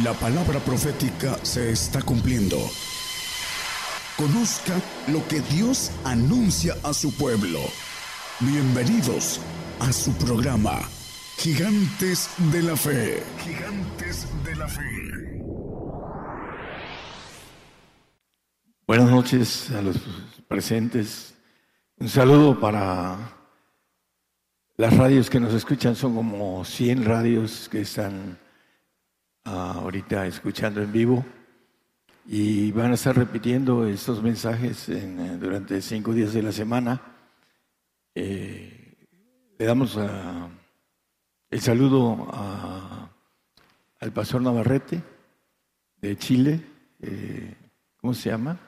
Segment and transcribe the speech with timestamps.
[0.00, 2.56] La palabra profética se está cumpliendo.
[4.16, 7.60] Conozca lo que Dios anuncia a su pueblo.
[8.40, 9.38] Bienvenidos
[9.80, 10.80] a su programa,
[11.36, 13.22] Gigantes de la Fe.
[13.44, 15.42] Gigantes de la Fe.
[18.86, 19.96] Buenas noches a los
[20.48, 21.34] presentes.
[21.98, 23.18] Un saludo para
[24.78, 25.94] las radios que nos escuchan.
[25.94, 28.38] Son como 100 radios que están
[29.44, 31.24] ahorita escuchando en vivo
[32.26, 37.00] y van a estar repitiendo estos mensajes eh, durante cinco días de la semana.
[38.14, 38.94] Eh,
[39.58, 39.98] le damos
[41.50, 42.28] el saludo
[44.00, 45.02] al pastor Navarrete
[45.96, 46.60] de Chile.
[47.00, 47.56] Eh,
[47.96, 48.58] ¿Cómo se llama?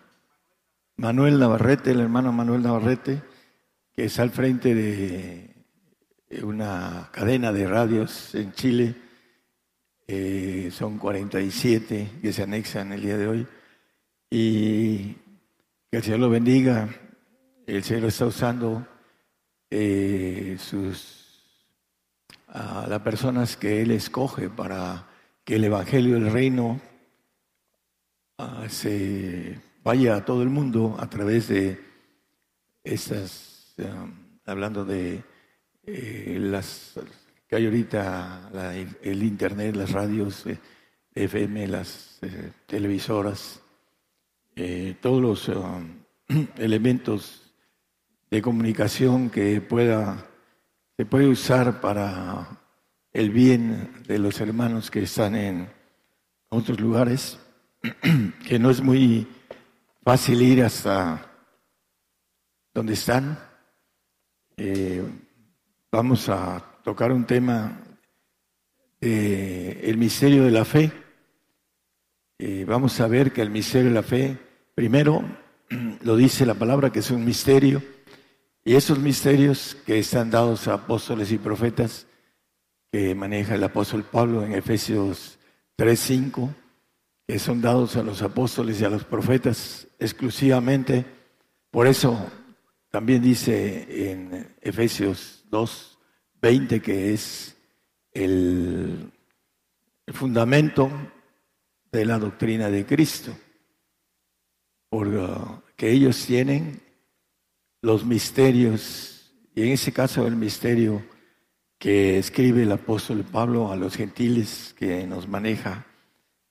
[0.97, 3.23] Manuel Navarrete, el hermano Manuel Navarrete,
[3.93, 5.55] que está al frente de
[6.43, 9.04] una cadena de radios en Chile
[10.07, 13.47] eh, son 47 que se anexan el día de hoy.
[14.31, 15.15] Y
[15.91, 16.89] que el Señor lo bendiga.
[17.67, 18.87] El Señor está usando
[19.71, 21.25] eh, sus,
[22.49, 25.09] a las personas que Él escoge para
[25.45, 26.81] que el Evangelio del Reino
[28.39, 31.81] ah, se vaya a todo el mundo a través de
[32.83, 34.13] estas, um,
[34.47, 35.23] hablando de
[35.87, 36.99] eh, las
[37.55, 38.51] hay ahorita
[39.03, 40.59] el internet, las radios, eh,
[41.15, 43.61] FM, las eh, televisoras,
[44.57, 45.51] eh, todos los
[46.59, 47.53] elementos
[48.31, 50.27] de comunicación que pueda
[50.97, 52.61] se puede usar para
[53.13, 55.69] el bien de los hermanos que están en
[56.49, 57.39] otros lugares,
[58.49, 59.27] que no es muy
[60.05, 61.33] fácil ir hasta
[62.73, 63.39] donde están.
[65.91, 67.81] vamos a tocar un tema,
[69.01, 70.93] el misterio de la fe.
[72.39, 74.39] Eh, vamos a ver que el misterio de la fe,
[74.75, 75.25] primero
[76.03, 77.83] lo dice la palabra que es un misterio,
[78.65, 82.07] y esos misterios que están dados a apóstoles y profetas,
[82.93, 85.39] que maneja el apóstol Pablo en Efesios
[85.77, 86.55] 3:5,
[87.27, 91.07] que son dados a los apóstoles y a los profetas exclusivamente.
[91.71, 92.31] Por eso
[92.91, 95.94] también dice en Efesios 2,
[96.45, 97.57] 20, que es
[98.13, 99.11] el,
[100.09, 100.91] fundamento
[101.91, 103.35] de la doctrina de Cristo,
[104.91, 106.83] porque ellos tienen
[107.81, 111.03] los misterios, y en ese caso el misterio
[111.79, 115.87] que escribe el apóstol Pablo a los gentiles que nos maneja,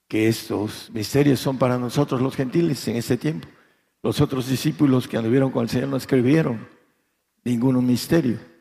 [0.08, 3.46] que estos misterios son para nosotros los gentiles en ese tiempo.
[4.02, 6.66] Los otros discípulos que anduvieron con el Señor no escribieron
[7.44, 8.53] ningún misterio.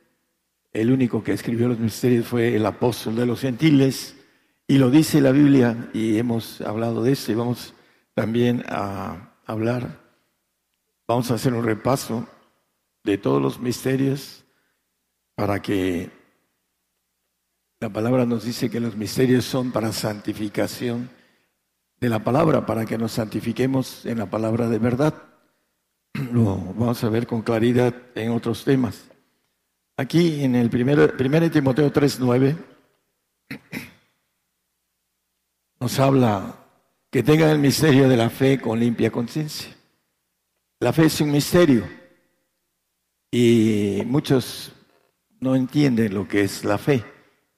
[0.73, 4.15] El único que escribió los misterios fue el apóstol de los gentiles
[4.67, 7.75] y lo dice la Biblia y hemos hablado de eso y vamos
[8.15, 9.99] también a hablar,
[11.07, 12.27] vamos a hacer un repaso
[13.03, 14.45] de todos los misterios
[15.35, 16.09] para que
[17.79, 21.09] la palabra nos dice que los misterios son para santificación
[21.99, 25.13] de la palabra, para que nos santifiquemos en la palabra de verdad.
[26.31, 29.12] Lo vamos a ver con claridad en otros temas.
[29.95, 32.57] Aquí en el primer, primer Timoteo 3.9
[35.79, 36.55] nos habla
[37.11, 39.69] que tengan el misterio de la fe con limpia conciencia.
[40.79, 41.87] La fe es un misterio
[43.29, 44.73] y muchos
[45.39, 47.05] no entienden lo que es la fe.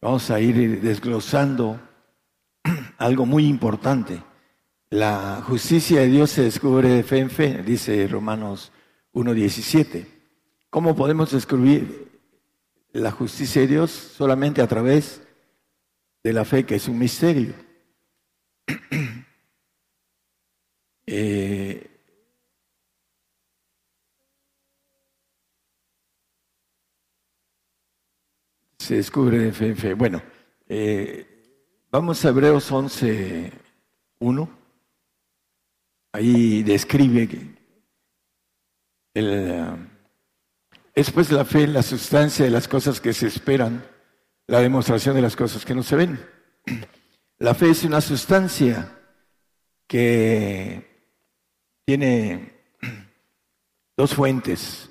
[0.01, 1.79] Vamos a ir desglosando
[2.97, 4.21] algo muy importante.
[4.89, 8.73] La justicia de Dios se descubre de fe en fe, dice Romanos
[9.13, 10.05] 1.17.
[10.69, 12.04] ¿Cómo podemos descubrir
[12.95, 15.21] la justicia de Dios solamente a través
[16.23, 17.53] de la fe, que es un misterio.
[21.07, 21.87] Eh,
[28.79, 29.93] se descubre de fe en fe.
[29.93, 30.19] Bueno,
[30.67, 33.51] eh, vamos a Hebreos 11,
[34.17, 34.49] 1.
[36.11, 37.29] Ahí describe
[39.13, 39.94] el
[40.95, 43.85] es pues la fe, la sustancia de las cosas que se esperan,
[44.47, 46.25] la demostración de las cosas que no se ven.
[47.37, 48.97] La fe es una sustancia
[49.87, 51.11] que
[51.85, 52.53] tiene
[53.97, 54.89] dos fuentes,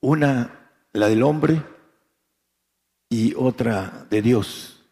[0.00, 1.60] una la del hombre
[3.08, 4.88] y otra de Dios.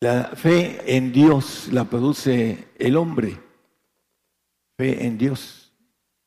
[0.00, 3.38] La fe en Dios la produce el hombre,
[4.78, 5.74] fe en Dios,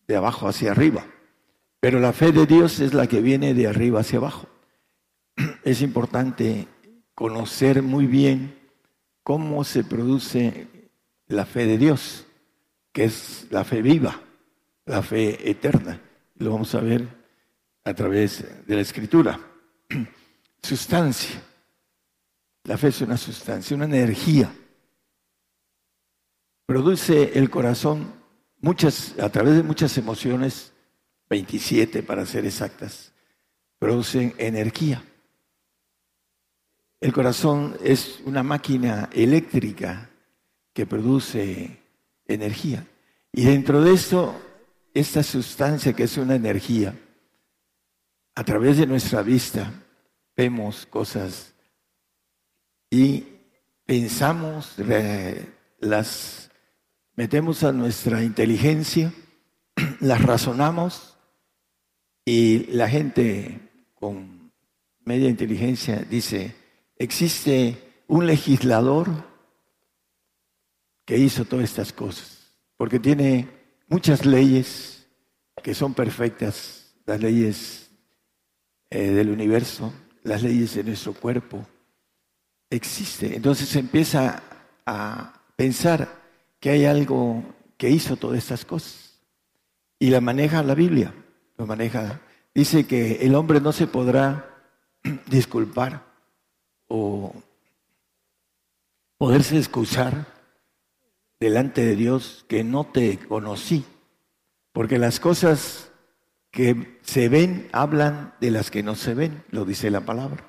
[0.06, 1.08] de abajo hacia arriba.
[1.84, 4.48] Pero la fe de Dios es la que viene de arriba hacia abajo.
[5.66, 6.66] Es importante
[7.14, 8.58] conocer muy bien
[9.22, 10.70] cómo se produce
[11.28, 12.26] la fe de Dios,
[12.94, 14.22] que es la fe viva,
[14.86, 16.00] la fe eterna.
[16.38, 17.06] Lo vamos a ver
[17.84, 19.38] a través de la escritura.
[20.64, 21.44] Sustancia.
[22.64, 24.50] La fe es una sustancia, una energía.
[26.66, 28.14] Produce el corazón
[28.62, 30.73] muchas, a través de muchas emociones,
[31.34, 33.12] 27 para ser exactas,
[33.80, 35.04] producen energía.
[37.02, 40.12] El corazón es una máquina eléctrica
[40.74, 41.80] que produce
[42.28, 42.86] energía.
[43.32, 44.40] Y dentro de esto,
[44.94, 46.94] esta sustancia que es una energía,
[48.36, 49.74] a través de nuestra vista
[50.38, 51.56] vemos cosas
[52.92, 53.26] y
[53.88, 54.76] pensamos,
[55.80, 56.52] las
[57.16, 59.12] metemos a nuestra inteligencia,
[60.00, 61.13] las razonamos
[62.26, 63.60] y la gente
[63.96, 64.52] con
[65.04, 66.56] media inteligencia dice,
[66.98, 69.10] existe un legislador
[71.06, 73.50] que hizo todas estas cosas, porque tiene
[73.88, 75.06] muchas leyes
[75.62, 77.90] que son perfectas, las leyes
[78.90, 79.94] eh, del universo,
[80.24, 81.66] las leyes de nuestro cuerpo,
[82.70, 83.36] existe.
[83.36, 84.42] Entonces se empieza
[84.86, 86.22] a pensar
[86.60, 87.44] que hay algo
[87.78, 89.20] que hizo todas estas cosas.
[90.00, 91.14] Y la maneja la Biblia,
[91.58, 92.22] lo maneja.
[92.54, 94.50] Dice que el hombre no se podrá
[95.28, 96.04] disculpar
[96.88, 97.34] o
[99.18, 100.28] poderse excusar
[101.40, 103.86] delante de Dios que no te conocí,
[104.72, 105.92] porque las cosas
[106.52, 110.46] que se ven hablan de las que no se ven, lo dice la palabra.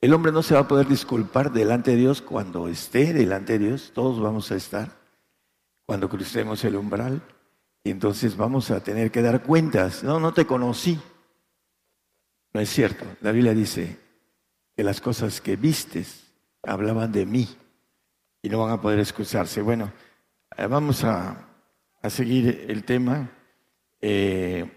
[0.00, 3.66] El hombre no se va a poder disculpar delante de Dios cuando esté delante de
[3.66, 4.96] Dios, todos vamos a estar,
[5.86, 7.20] cuando crucemos el umbral,
[7.84, 10.02] y entonces vamos a tener que dar cuentas.
[10.04, 10.98] No, no te conocí.
[12.52, 13.04] No es cierto.
[13.20, 13.96] La Biblia dice,
[14.78, 16.22] que las cosas que vistes
[16.62, 17.48] hablaban de mí
[18.40, 19.60] y no van a poder excusarse.
[19.60, 19.92] Bueno,
[20.56, 21.48] eh, vamos a,
[22.08, 23.28] seguir el tema.
[24.00, 24.70] Eh,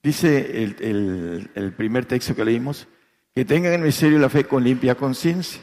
[0.00, 2.86] dice el, el, primer texto que leímos,
[3.34, 5.60] que tengan en misterio la fe con limpia conciencia.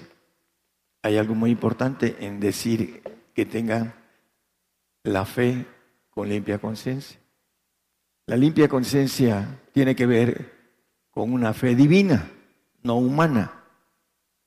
[1.02, 3.02] Hay algo muy importante en decir
[3.34, 3.94] que tengan
[5.04, 5.66] la fe
[6.18, 7.20] con limpia conciencia.
[8.26, 10.52] La limpia conciencia tiene que ver
[11.12, 12.28] con una fe divina
[12.82, 13.54] no humana,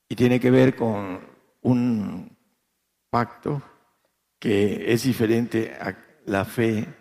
[0.09, 1.21] y tiene que ver con
[1.61, 2.37] un
[3.09, 3.63] pacto
[4.37, 6.93] que es diferente a la fe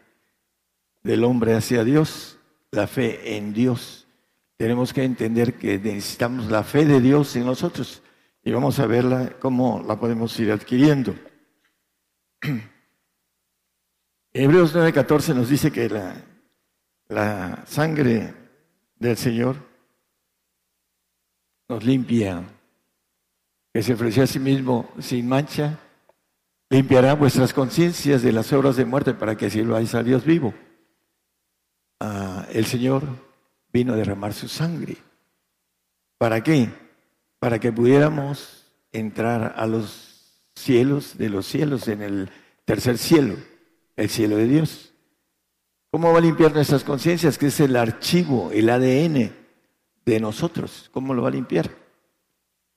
[1.03, 2.39] del hombre hacia Dios,
[2.71, 4.07] la fe en Dios.
[4.57, 8.05] Tenemos que entender que necesitamos la fe de Dios en nosotros
[8.45, 11.17] y vamos a verla cómo la podemos ir adquiriendo.
[14.33, 16.15] Hebreos 9:14 nos dice que la,
[17.09, 18.33] la sangre
[18.97, 19.57] del Señor
[21.69, 22.45] nos limpia,
[23.73, 25.81] que se ofreció a sí mismo sin mancha,
[26.69, 30.55] limpiará vuestras conciencias de las obras de muerte para que sirváis a Dios vivo.
[31.99, 33.03] Ah, el Señor
[33.73, 34.97] vino a derramar su sangre.
[36.19, 36.69] ¿Para qué?
[37.41, 42.31] Para que pudiéramos entrar a los cielos de los cielos, en el
[42.65, 43.37] tercer cielo,
[44.01, 44.95] el cielo de Dios.
[45.91, 47.37] ¿Cómo va a limpiar nuestras conciencias?
[47.37, 49.33] Que es el archivo, el ADN
[50.07, 50.89] de nosotros.
[50.93, 51.71] ¿Cómo lo va a limpiar?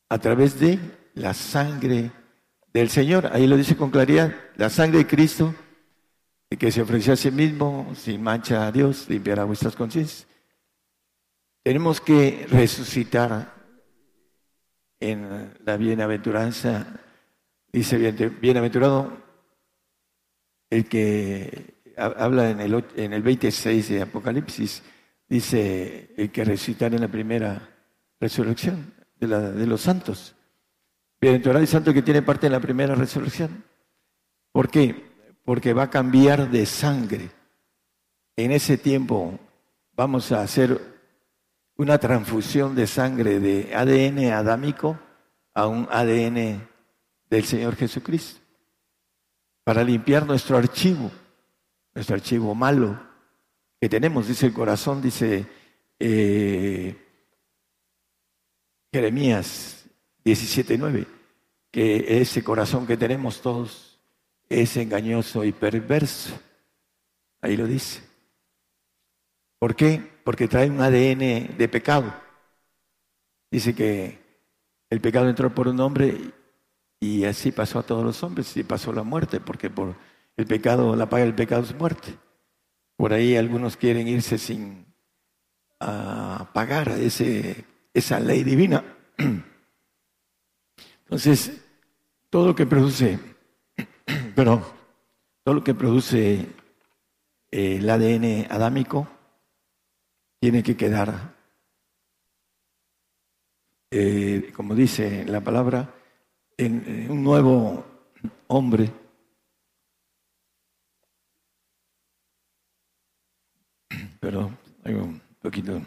[0.10, 0.80] A través de
[1.14, 2.12] la sangre
[2.74, 3.30] del Señor.
[3.32, 4.36] Ahí lo dice con claridad.
[4.58, 5.56] La sangre de Cristo,
[6.60, 10.28] que se ofreció a sí mismo, sin mancha a Dios, limpiará vuestras conciencias.
[11.64, 13.54] Tenemos que resucitar
[15.00, 17.00] en la bienaventuranza.
[17.72, 17.98] Dice
[18.42, 19.23] bienaventurado
[20.74, 24.82] el que habla en el, en el 26 de Apocalipsis
[25.30, 27.70] dice el que resucitar en la primera
[28.20, 30.36] resurrección de, la, de los santos.
[31.22, 33.64] Bienaventurado y santo que tiene parte en la primera resurrección.
[34.52, 35.12] ¿Por qué?
[35.46, 37.30] Porque va a cambiar de sangre.
[38.36, 39.40] En ese tiempo
[39.94, 40.82] vamos a hacer
[41.78, 45.00] una transfusión de sangre de ADN adámico
[45.54, 46.68] a un ADN
[47.30, 48.43] del Señor Jesucristo
[49.64, 51.12] para limpiar nuestro archivo,
[51.94, 53.00] nuestro archivo malo
[53.80, 55.46] que tenemos, dice el corazón, dice
[56.00, 56.96] eh,
[58.94, 59.86] Jeremías
[60.24, 61.06] 17.9,
[61.72, 64.00] que ese corazón que tenemos todos
[64.48, 66.40] es engañoso y perverso.
[67.42, 68.02] Ahí lo dice.
[69.60, 70.02] ¿Por qué?
[70.24, 72.14] Porque trae un ADN de pecado.
[73.50, 74.20] Dice que
[74.90, 76.34] el pecado entró por un hombre
[77.04, 79.94] y así pasó a todos los hombres y pasó la muerte, porque por
[80.38, 82.16] el pecado, la paga del pecado es muerte.
[82.96, 84.86] Por ahí algunos quieren irse sin
[85.82, 88.86] ah, pagar ese, esa ley divina.
[91.04, 91.62] Entonces,
[92.30, 93.20] todo lo que produce,
[94.36, 94.66] pero
[95.44, 96.48] todo lo que produce
[97.52, 99.10] eh, el ADN adámico
[100.40, 101.36] tiene que quedar,
[103.92, 105.94] eh, como dice la palabra,
[106.66, 107.86] en, un nuevo
[108.48, 108.92] hombre.
[114.20, 114.52] Pero
[114.84, 115.82] hay un poquito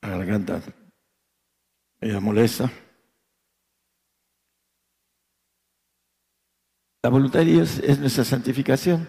[0.00, 0.62] la garganta
[2.00, 2.70] ella molesta.
[7.02, 9.08] La voluntad de Dios es nuestra santificación.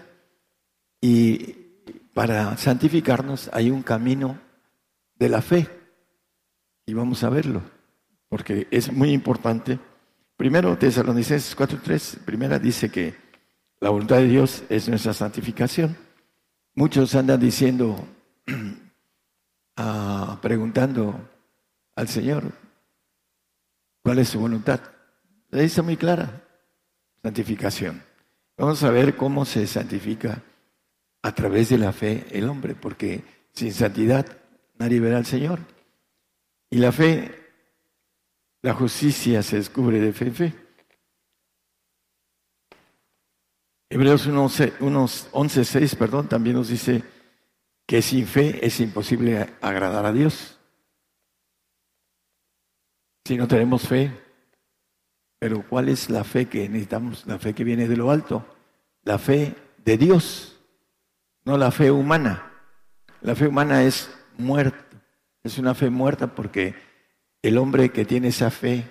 [1.02, 1.54] Y
[2.14, 4.40] para santificarnos hay un camino
[5.16, 5.68] de la fe.
[6.86, 7.62] Y vamos a verlo,
[8.30, 9.80] porque es muy importante.
[10.38, 13.16] Primero, Tesalonicenses 4.3, primera dice que
[13.80, 15.98] la voluntad de Dios es nuestra santificación.
[16.76, 18.08] Muchos andan diciendo,
[19.78, 21.28] ah, preguntando
[21.96, 22.44] al Señor,
[24.04, 24.80] ¿cuál es su voluntad?
[25.50, 26.44] La dice muy clara,
[27.24, 28.04] santificación.
[28.58, 30.44] Vamos a ver cómo se santifica
[31.24, 34.38] a través de la fe el hombre, porque sin santidad
[34.78, 35.60] nadie verá al Señor.
[36.70, 37.47] Y la fe,
[38.68, 40.54] la justicia se descubre de fe en fe.
[43.90, 47.02] Hebreos 11.6, perdón, también nos dice
[47.86, 50.60] que sin fe es imposible agradar a Dios.
[53.24, 54.12] Si no tenemos fe,
[55.40, 57.26] pero ¿cuál es la fe que necesitamos?
[57.26, 58.46] La fe que viene de lo alto,
[59.04, 60.60] la fe de Dios,
[61.46, 62.52] no la fe humana.
[63.22, 64.86] La fe humana es muerta,
[65.42, 66.87] es una fe muerta porque
[67.48, 68.84] el hombre que tiene esa fe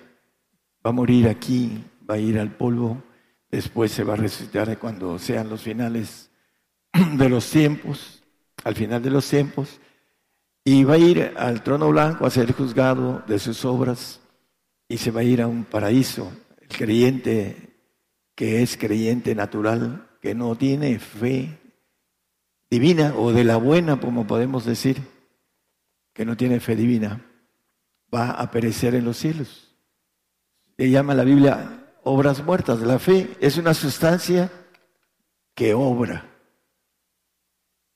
[0.85, 3.03] va a morir aquí, va a ir al polvo,
[3.51, 6.31] después se va a resucitar cuando sean los finales
[7.17, 8.23] de los tiempos,
[8.63, 9.79] al final de los tiempos,
[10.63, 14.19] y va a ir al trono blanco a ser juzgado de sus obras
[14.89, 16.31] y se va a ir a un paraíso.
[16.59, 17.67] El creyente
[18.35, 21.57] que es creyente natural, que no tiene fe
[22.69, 25.01] divina o de la buena, como podemos decir,
[26.13, 27.26] que no tiene fe divina,
[28.13, 29.75] va a perecer en los cielos.
[30.77, 32.79] Se llama la Biblia obras muertas.
[32.81, 34.51] La fe es una sustancia
[35.55, 36.25] que obra.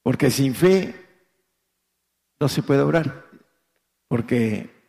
[0.03, 0.95] Porque sin fe
[2.39, 3.25] no se puede obrar.
[4.07, 4.81] Porque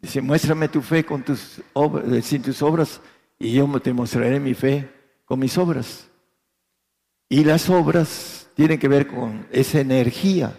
[0.00, 3.00] Dice, muéstrame tu fe con tus obras, eh, sin tus obras
[3.38, 4.90] y yo te mostraré mi fe
[5.24, 6.08] con mis obras.
[7.28, 10.56] Y las obras tienen que ver con esa energía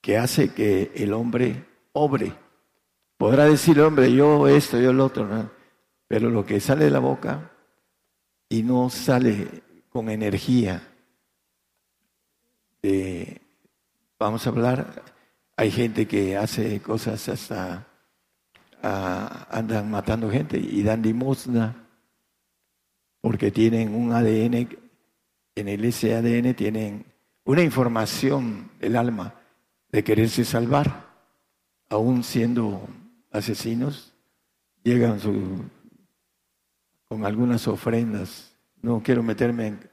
[0.00, 2.32] que hace que el hombre obre.
[3.16, 5.50] Podrá decir hombre, yo esto, yo lo otro,
[6.08, 7.50] pero lo que sale de la boca
[8.48, 10.82] y no sale con energía
[14.18, 15.02] vamos a hablar,
[15.56, 17.86] hay gente que hace cosas hasta
[18.82, 21.86] andan matando gente y dan limosna
[23.20, 24.68] porque tienen un ADN,
[25.54, 27.06] en el ese ADN tienen
[27.44, 29.34] una información del alma
[29.90, 31.06] de quererse salvar,
[31.88, 32.86] aún siendo
[33.34, 34.14] asesinos,
[34.82, 35.20] llegan
[37.08, 38.56] con algunas ofrendas.
[38.80, 39.90] No quiero meterme en,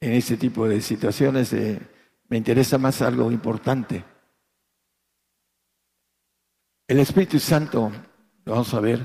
[0.00, 1.52] en ese tipo de situaciones,
[2.28, 4.04] me interesa más algo importante.
[6.86, 7.90] El Espíritu Santo
[8.44, 9.00] vamos a ver,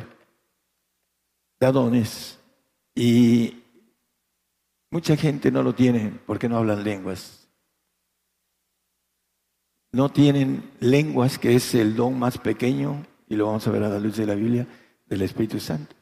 [1.59, 2.39] de dones.
[2.95, 3.63] Y
[4.91, 7.49] mucha gente no lo tiene porque no hablan lenguas.
[9.91, 13.89] No tienen lenguas, que es el don más pequeño, y lo vamos a ver a
[13.89, 14.67] la luz de la Biblia,
[15.05, 15.95] del Espíritu Santo.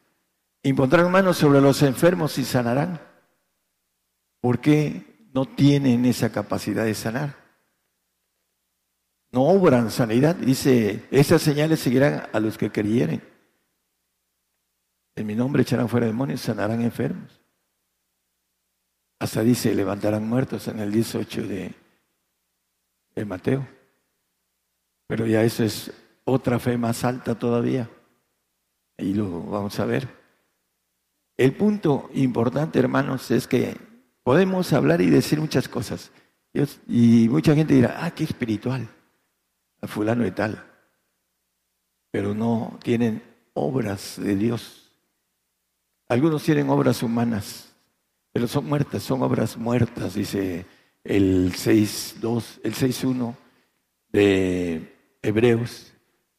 [0.62, 3.00] Impondrán manos sobre los enfermos y sanarán.
[4.40, 7.36] ¿Por qué no tienen esa capacidad de sanar?
[9.30, 10.36] No obran sanidad.
[10.36, 13.22] Dice, esas señales seguirán a los que creyeren.
[15.14, 17.42] En mi nombre echarán fuera demonios, sanarán enfermos.
[19.18, 21.74] Hasta dice, levantarán muertos en el 18 de,
[23.14, 23.68] de Mateo.
[25.06, 25.92] Pero ya eso es
[26.28, 27.88] otra fe más alta todavía.
[28.98, 30.08] Y lo vamos a ver.
[31.36, 33.76] El punto importante, hermanos, es que
[34.22, 36.10] podemos hablar y decir muchas cosas.
[36.86, 38.88] Y mucha gente dirá, ah, qué espiritual
[39.80, 40.64] a fulano y tal,
[42.10, 43.22] pero no tienen
[43.54, 44.92] obras de Dios.
[46.08, 47.72] Algunos tienen obras humanas,
[48.32, 50.66] pero son muertas, son obras muertas, dice
[51.04, 53.36] el 6.2, el 6.1
[54.10, 55.92] de Hebreos.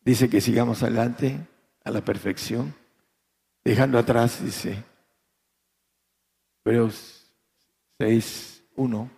[0.03, 1.47] Dice que sigamos adelante
[1.83, 2.73] a la perfección,
[3.63, 4.83] dejando atrás, dice
[6.63, 7.31] Hebreos
[7.99, 9.09] 6.1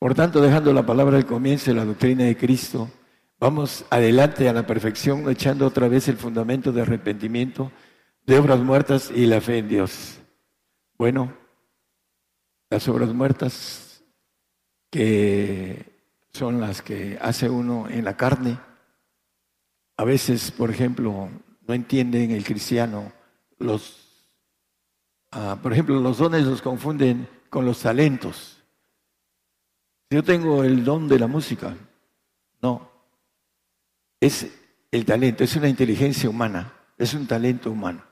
[0.00, 2.88] por tanto, dejando la palabra al comienzo de la doctrina de Cristo,
[3.38, 7.70] vamos adelante a la perfección, echando otra vez el fundamento de arrepentimiento,
[8.24, 10.18] de obras muertas y la fe en Dios.
[10.96, 11.36] Bueno,
[12.70, 14.02] las obras muertas
[14.90, 15.89] que
[16.32, 18.58] son las que hace uno en la carne.
[19.96, 21.28] A veces, por ejemplo,
[21.66, 23.12] no entienden el cristiano
[23.60, 24.26] los,
[25.30, 28.62] ah, por ejemplo, los dones los confunden con los talentos.
[30.10, 31.76] Yo tengo el don de la música.
[32.62, 32.90] No,
[34.18, 34.46] es
[34.90, 38.02] el talento, es una inteligencia humana, es un talento humano.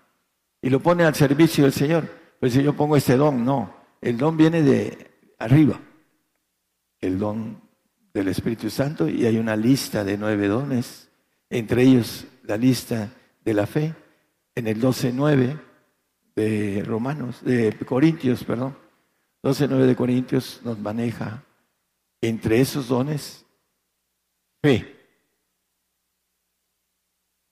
[0.63, 2.09] Y lo pone al servicio del Señor.
[2.39, 5.81] Pues si yo pongo este don, no, el don viene de arriba,
[7.01, 7.68] el don
[8.19, 11.09] del Espíritu Santo, y hay una lista de nueve dones,
[11.51, 13.11] entre ellos la lista
[13.45, 13.95] de la fe,
[14.55, 15.61] en el 12.9
[16.35, 18.77] de Romanos, de Corintios, perdón,
[19.43, 21.45] 12.9 de Corintios nos maneja
[22.21, 23.47] entre esos dones
[24.61, 24.97] fe.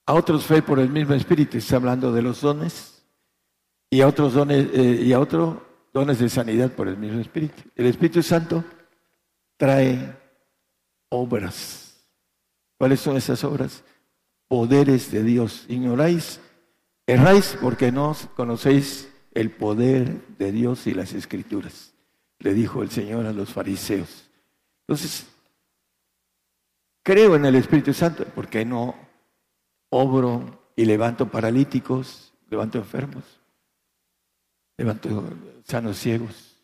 [0.05, 3.03] A otros fe por el mismo Espíritu, está hablando de los dones,
[3.89, 5.57] y a otros dones, eh, y a otros
[5.93, 7.63] dones de sanidad por el mismo Espíritu.
[7.75, 8.63] El Espíritu Santo
[9.57, 10.26] trae
[11.09, 12.05] obras.
[12.77, 13.83] ¿Cuáles son esas obras?
[14.47, 15.65] Poderes de Dios.
[15.67, 16.39] Ignoráis,
[17.05, 21.93] erráis porque no conocéis el poder de Dios y las escrituras,
[22.39, 24.29] le dijo el Señor a los fariseos.
[24.81, 25.27] Entonces,
[27.03, 28.95] creo en el Espíritu Santo porque no
[29.89, 33.23] obro y levanto paralíticos, levanto enfermos,
[34.75, 35.29] levanto
[35.65, 36.55] sanos ciegos,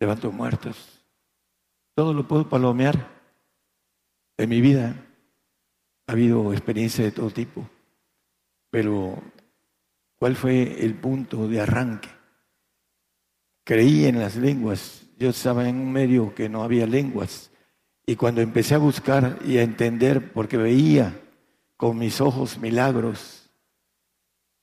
[0.00, 1.01] levanto muertos.
[1.94, 3.22] Todo lo puedo palomear.
[4.38, 4.96] En mi vida
[6.06, 7.68] ha habido experiencia de todo tipo,
[8.70, 9.22] pero
[10.18, 12.08] ¿cuál fue el punto de arranque?
[13.64, 15.06] Creí en las lenguas.
[15.18, 17.50] Yo estaba en un medio que no había lenguas.
[18.06, 21.20] Y cuando empecé a buscar y a entender, porque veía
[21.76, 23.50] con mis ojos milagros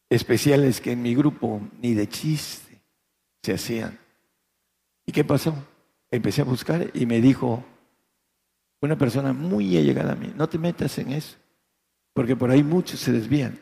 [0.10, 2.82] especiales que en mi grupo ni de chiste
[3.44, 3.98] se hacían.
[5.06, 5.56] ¿Y qué pasó?
[6.12, 7.64] Empecé a buscar y me dijo
[8.82, 11.38] una persona muy allegada a mí, no te metas en eso,
[12.14, 13.60] porque por ahí muchos se desvían.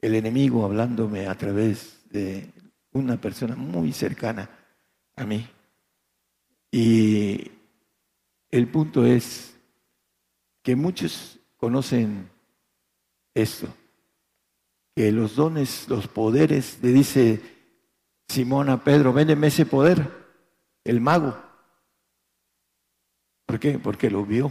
[0.00, 2.50] El enemigo hablándome a través de
[2.92, 4.50] una persona muy cercana
[5.16, 5.46] a mí.
[6.70, 7.52] Y
[8.50, 9.56] el punto es
[10.62, 12.28] que muchos conocen
[13.34, 13.68] esto,
[14.94, 17.40] que los dones, los poderes, le dice
[18.28, 20.10] Simón a Pedro, véndeme ese poder,
[20.84, 21.43] el mago.
[23.54, 23.78] ¿Por qué?
[23.78, 24.50] Porque lo vio,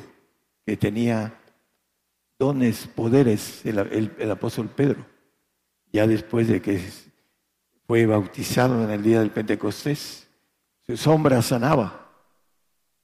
[0.65, 1.37] que tenía
[2.39, 5.05] dones, poderes, el, apóstol Pedro,
[5.91, 6.81] ya después de que
[7.85, 10.29] fue bautizado en el día del Pentecostés,
[10.87, 12.13] su sombra sanaba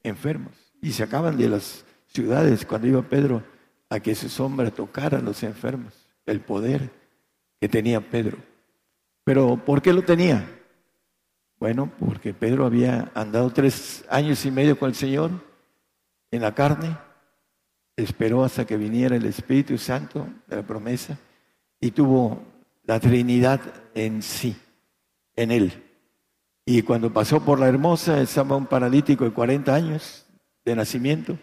[0.02, 3.42] enfermos y se acaban de las ciudades cuando iba Pedro
[3.90, 5.92] a que su sombra tocara a los enfermos,
[6.24, 6.90] el poder
[7.60, 8.38] que tenía Pedro.
[9.22, 10.48] Pero ¿por qué lo tenía?
[11.58, 15.49] Bueno, porque Pedro había andado tres años y medio con el Señor
[16.30, 16.96] en la carne,
[17.96, 21.18] esperó hasta que viniera el Espíritu Santo de la promesa
[21.80, 22.42] y tuvo
[22.84, 23.60] la Trinidad
[23.94, 24.56] en sí,
[25.36, 25.84] en él.
[26.64, 30.26] Y cuando pasó por la hermosa, estaba un paralítico de 40 años
[30.64, 31.38] de nacimiento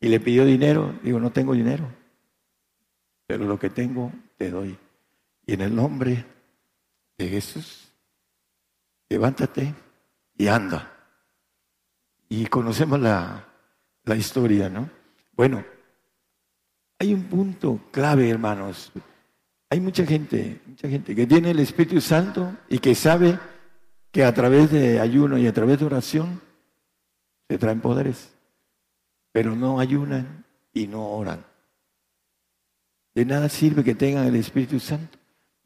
[0.00, 0.94] y le pidió dinero.
[1.02, 1.84] Digo, no tengo dinero,
[3.26, 4.78] pero lo que tengo te doy.
[5.46, 6.24] Y en el nombre
[7.16, 7.92] de Jesús,
[9.08, 9.74] levántate
[10.36, 10.92] y anda.
[12.28, 13.47] Y conocemos la,
[14.08, 14.90] la historia, ¿no?
[15.36, 15.64] Bueno,
[16.98, 18.90] hay un punto clave, hermanos.
[19.70, 23.38] Hay mucha gente, mucha gente que tiene el Espíritu Santo y que sabe
[24.10, 26.40] que a través de ayuno y a través de oración
[27.48, 28.32] se traen poderes,
[29.30, 31.44] pero no ayunan y no oran.
[33.14, 35.18] De nada sirve que tengan el Espíritu Santo.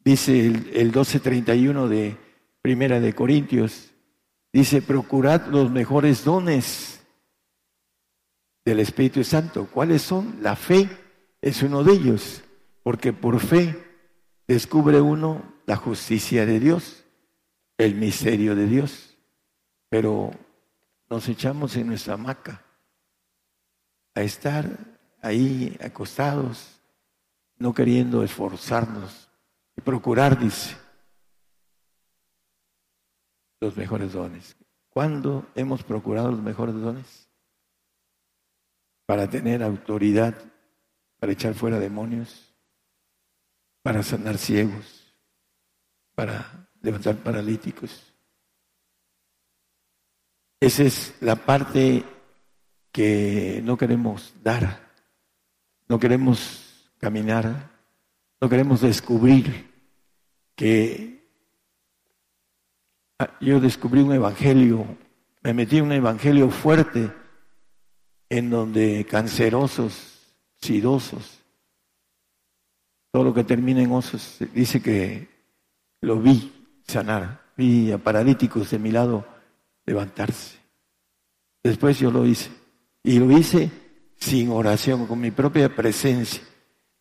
[0.05, 2.17] Dice el, el 1231 de
[2.61, 3.91] Primera de Corintios,
[4.53, 7.02] dice, procurad los mejores dones
[8.65, 9.67] del Espíritu Santo.
[9.67, 10.39] ¿Cuáles son?
[10.41, 10.89] La fe
[11.41, 12.43] es uno de ellos,
[12.83, 13.77] porque por fe
[14.47, 17.05] descubre uno la justicia de Dios,
[17.79, 19.17] el misterio de Dios.
[19.89, 20.31] Pero
[21.11, 22.65] nos echamos en nuestra hamaca
[24.15, 24.67] a estar
[25.21, 26.81] ahí acostados,
[27.57, 29.31] no queriendo esforzarnos
[29.77, 30.77] y procurar, dice,
[33.61, 34.57] los mejores dones.
[34.91, 37.32] ¿Cuándo hemos procurado los mejores dones?
[39.13, 40.35] Para tener autoridad,
[41.19, 42.51] para echar fuera demonios,
[43.83, 45.15] para sanar ciegos,
[46.15, 48.11] para levantar paralíticos.
[50.59, 52.03] Esa es la parte
[52.91, 54.81] que no queremos dar,
[55.89, 57.71] no queremos caminar,
[58.41, 59.71] no queremos descubrir
[60.57, 61.29] que
[63.19, 64.87] ah, yo descubrí un evangelio,
[65.43, 67.21] me metí en un evangelio fuerte
[68.33, 69.93] en donde cancerosos,
[70.57, 71.43] sidosos,
[73.11, 75.29] todo lo que termina en osos, dice que
[76.01, 76.51] lo vi
[76.89, 79.27] sanar, vi a paralíticos de mi lado
[79.85, 80.57] levantarse.
[81.63, 82.51] Después yo lo hice.
[83.03, 83.71] Y lo hice
[84.17, 86.43] sin oración, con mi propia presencia.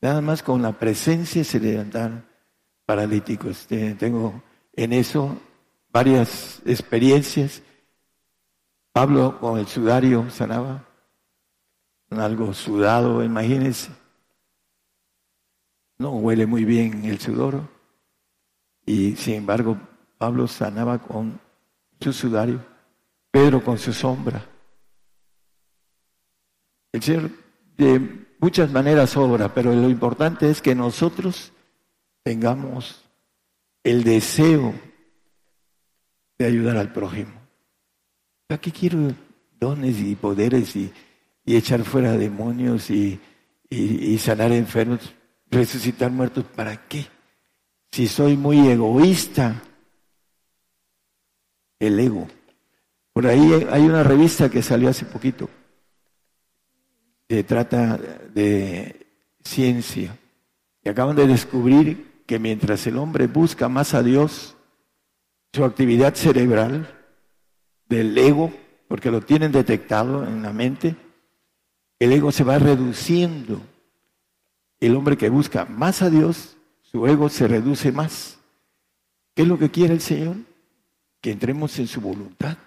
[0.02, 2.26] Nada más con la presencia se levantaron
[2.86, 3.68] paralíticos.
[3.68, 5.38] Tengo en eso
[5.94, 7.62] varias experiencias.
[8.92, 10.91] Pablo con el sudario sanaba,
[12.20, 13.92] algo sudado, imagínense.
[15.98, 17.62] No huele muy bien el sudor.
[18.86, 19.78] Y sin embargo,
[20.18, 21.40] Pablo sanaba con
[22.00, 22.64] su sudario,
[23.30, 24.46] Pedro con su sombra.
[26.92, 27.32] El Señor
[27.78, 31.54] de muchas maneras obra, pero lo importante es que nosotros
[32.24, 33.04] tengamos
[33.84, 34.74] el deseo
[36.38, 37.32] de ayudar al prójimo.
[38.50, 39.14] Aquí quiero
[39.60, 40.92] dones y poderes y,
[41.46, 43.20] echar fuera demonios y,
[43.70, 45.14] y sanar enfermos,
[45.50, 46.46] resucitar muertos.
[46.46, 47.08] ¿Para qué?
[47.92, 49.62] Si soy muy egoísta,
[51.80, 52.28] el ego.
[53.14, 55.50] Por ahí hay una revista que salió hace poquito,
[57.28, 59.08] que trata de
[59.44, 60.18] ciencia,
[60.84, 64.56] y acaban de descubrir que mientras el hombre busca más a Dios,
[65.52, 66.88] su actividad cerebral
[67.90, 68.54] del ego,
[68.88, 70.96] porque lo tienen detectado en la mente,
[72.02, 73.62] el ego se va reduciendo.
[74.80, 78.40] El hombre que busca más a Dios, su ego se reduce más.
[79.36, 80.38] ¿Qué es lo que quiere el Señor?
[81.22, 82.58] Que entremos en su voluntad.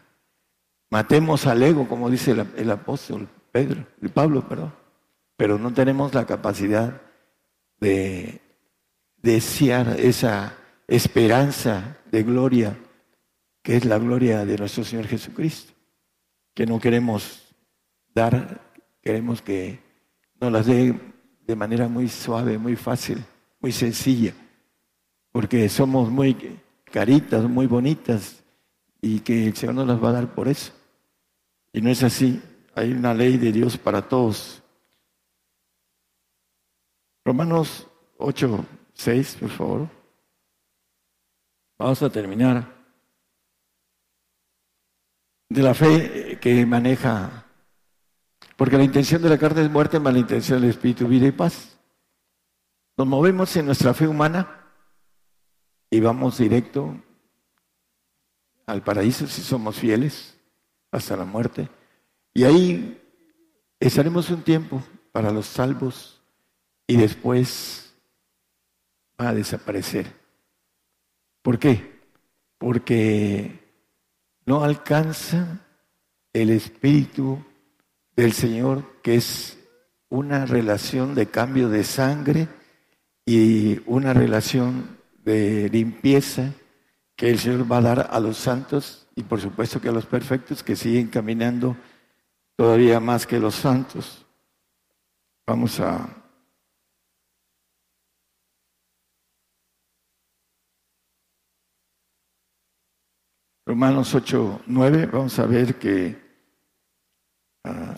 [0.89, 4.73] Matemos al ego, como dice el, apóstol Pedro, el Pablo, perdón.
[5.37, 7.03] Pero no tenemos la capacidad
[7.81, 8.41] de
[9.17, 12.79] desear esa esperanza de gloria,
[13.65, 15.73] que es la gloria de nuestro Señor Jesucristo,
[16.55, 17.53] que no queremos
[18.15, 18.61] dar,
[19.05, 19.79] queremos que
[20.41, 20.99] nos las dé
[21.47, 23.23] de manera muy suave, muy fácil,
[23.61, 24.33] muy sencilla,
[25.31, 28.43] porque somos muy caritas, muy bonitas,
[29.03, 30.73] y que el Señor nos las va a dar por eso.
[31.75, 32.41] Y no es así.
[32.75, 34.63] Hay una ley de Dios para todos.
[37.25, 37.87] Romanos
[38.17, 38.65] 8,
[38.95, 39.89] 6, por favor.
[41.79, 42.75] Vamos a terminar.
[45.51, 47.44] De la fe que maneja.
[48.57, 51.77] Porque la intención de la carne es muerte, más intención del Espíritu, vida y paz.
[52.97, 54.65] Nos movemos en nuestra fe humana
[55.91, 56.97] y vamos directo
[58.67, 60.37] al paraíso si somos fieles
[60.93, 61.69] hasta la muerte.
[62.33, 63.01] Y ahí
[63.81, 66.23] estaremos un tiempo para los salvos
[66.87, 67.95] y después
[69.21, 70.07] va a desaparecer.
[71.43, 72.01] ¿Por qué?
[72.59, 73.61] Porque
[74.47, 75.61] no alcanza
[76.33, 77.45] el Espíritu
[78.17, 79.59] del Señor, que es
[80.09, 82.49] una relación de cambio de sangre
[83.27, 86.53] y una relación de limpieza
[87.17, 90.07] que el Señor va a dar a los santos y por supuesto que a los
[90.07, 91.77] perfectos que siguen caminando
[92.57, 94.27] todavía más que los santos.
[95.47, 96.09] Vamos a
[103.67, 106.17] Romanos 8, 9, vamos a ver que
[107.65, 107.97] ah,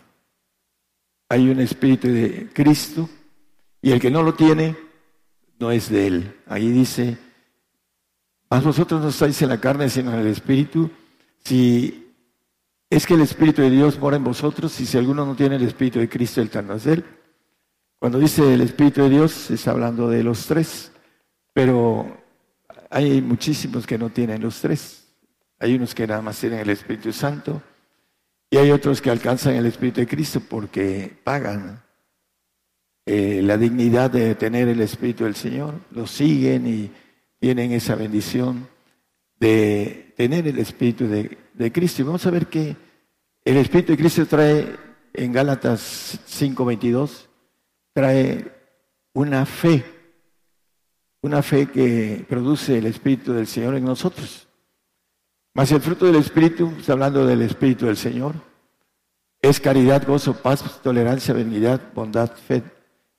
[1.28, 3.08] hay un espíritu de Cristo
[3.82, 4.76] y el que no lo tiene
[5.58, 6.36] no es de él.
[6.46, 7.16] Ahí dice,
[8.50, 10.90] a vosotros no estáis en la carne, sino en el espíritu
[11.46, 12.06] si
[12.90, 15.62] es que el Espíritu de Dios mora en vosotros, y si alguno no tiene el
[15.62, 17.04] Espíritu de Cristo, el tal no es él.
[17.98, 20.90] Cuando dice el Espíritu de Dios, está hablando de los tres,
[21.52, 22.16] pero
[22.90, 25.06] hay muchísimos que no tienen los tres.
[25.58, 27.62] Hay unos que nada más tienen el Espíritu Santo
[28.50, 31.82] y hay otros que alcanzan el Espíritu de Cristo porque pagan
[33.04, 36.90] eh, la dignidad de tener el Espíritu del Señor, lo siguen y
[37.38, 38.68] tienen esa bendición
[39.38, 42.02] de tener el Espíritu de, Cristo.
[42.02, 42.76] Y vamos a ver que
[43.44, 44.76] el Espíritu de Cristo trae
[45.12, 47.28] en Gálatas 5:22,
[47.92, 48.52] trae
[49.12, 49.84] una fe,
[51.22, 54.45] una fe que produce el Espíritu del Señor en nosotros.
[55.56, 58.34] Mas el fruto del Espíritu, está hablando del Espíritu del Señor,
[59.40, 62.62] es caridad, gozo, paz, tolerancia, benignidad, bondad, fe.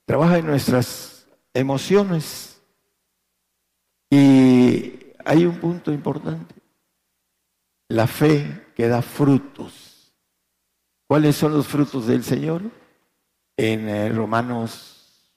[0.04, 2.62] Trabaja en nuestras emociones
[4.08, 6.54] y hay un punto importante.
[7.88, 10.14] La fe que da frutos.
[11.08, 12.62] ¿Cuáles son los frutos del Señor?
[13.56, 15.34] En eh, Romanos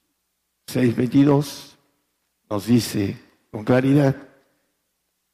[0.68, 1.76] 6:22
[2.48, 4.14] nos dice con claridad.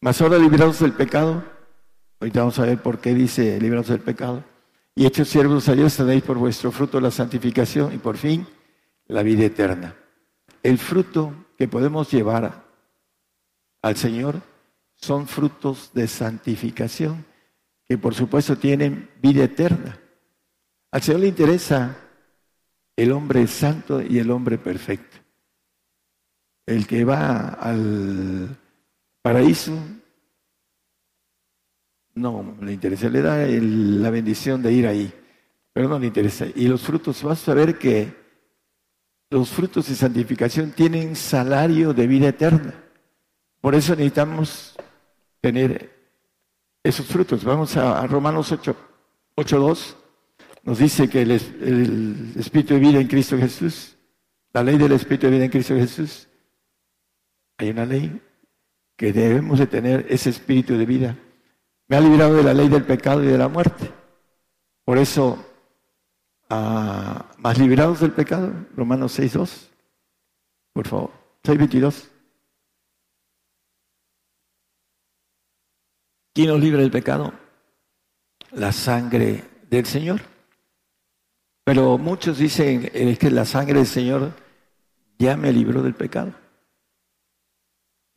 [0.00, 1.57] Mas ahora librados del pecado,
[2.20, 4.44] ahorita vamos a ver por qué dice librados del pecado,
[4.94, 8.46] y hechos siervos a Dios tenéis por vuestro fruto la santificación y por fin
[9.06, 9.94] la vida eterna.
[10.62, 12.64] El fruto que podemos llevar
[13.82, 14.42] al Señor
[14.96, 17.24] son frutos de santificación,
[17.86, 19.98] que por supuesto tienen vida eterna.
[20.90, 21.96] Al Señor le interesa
[22.96, 25.16] el hombre santo y el hombre perfecto.
[26.66, 28.58] El que va al
[29.22, 29.78] paraíso
[32.18, 35.12] no le interesa, le da la bendición de ir ahí,
[35.72, 36.46] pero no le interesa.
[36.54, 38.12] Y los frutos, vas a ver que
[39.30, 42.74] los frutos de santificación tienen salario de vida eterna.
[43.60, 44.76] Por eso necesitamos
[45.40, 45.90] tener
[46.82, 47.44] esos frutos.
[47.44, 48.76] Vamos a, Romanos 8,
[49.36, 49.94] 8.2.
[50.64, 53.96] Nos dice que el, el Espíritu de vida en Cristo Jesús,
[54.52, 56.28] la ley del Espíritu de vida en Cristo Jesús,
[57.56, 58.20] hay una ley
[58.96, 61.16] que debemos de tener ese Espíritu de vida
[61.88, 63.90] me ha librado de la ley del pecado y de la muerte.
[64.84, 65.38] Por eso,
[66.50, 69.68] ah, más liberados del pecado, Romanos 6.2,
[70.72, 71.10] por favor,
[71.42, 72.08] 6.22.
[76.34, 77.32] ¿Quién nos libra del pecado?
[78.52, 80.20] La sangre del Señor.
[81.64, 84.32] Pero muchos dicen es que la sangre del Señor
[85.18, 86.32] ya me libró del pecado.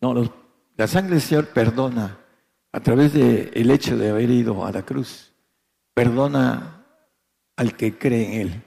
[0.02, 0.14] No,
[0.78, 2.21] la sangre del Señor perdona
[2.72, 5.34] a través del el hecho de haber ido a la cruz,
[5.94, 6.86] perdona
[7.56, 8.64] al que cree en Él.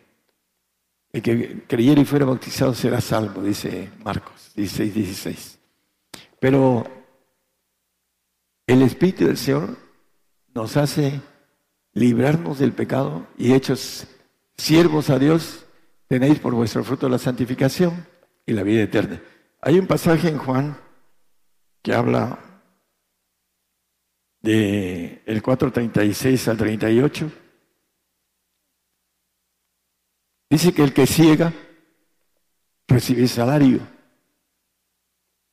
[1.13, 5.59] El que creyera y fuera bautizado será salvo, dice Marcos 16, 16.
[6.41, 6.85] Pero
[8.67, 9.77] el Espíritu del Señor
[10.55, 11.21] nos hace
[11.93, 14.07] librarnos del pecado y hechos
[14.57, 15.67] siervos a Dios,
[16.09, 18.07] tenéis por vuestro fruto la santificación
[18.47, 19.23] y la vida eterna.
[19.61, 20.77] Hay un pasaje en Juan
[21.83, 22.54] que habla
[24.45, 27.33] de el 4.36 al 38,
[30.51, 31.53] dice que el que ciega
[32.87, 33.81] recibe salario.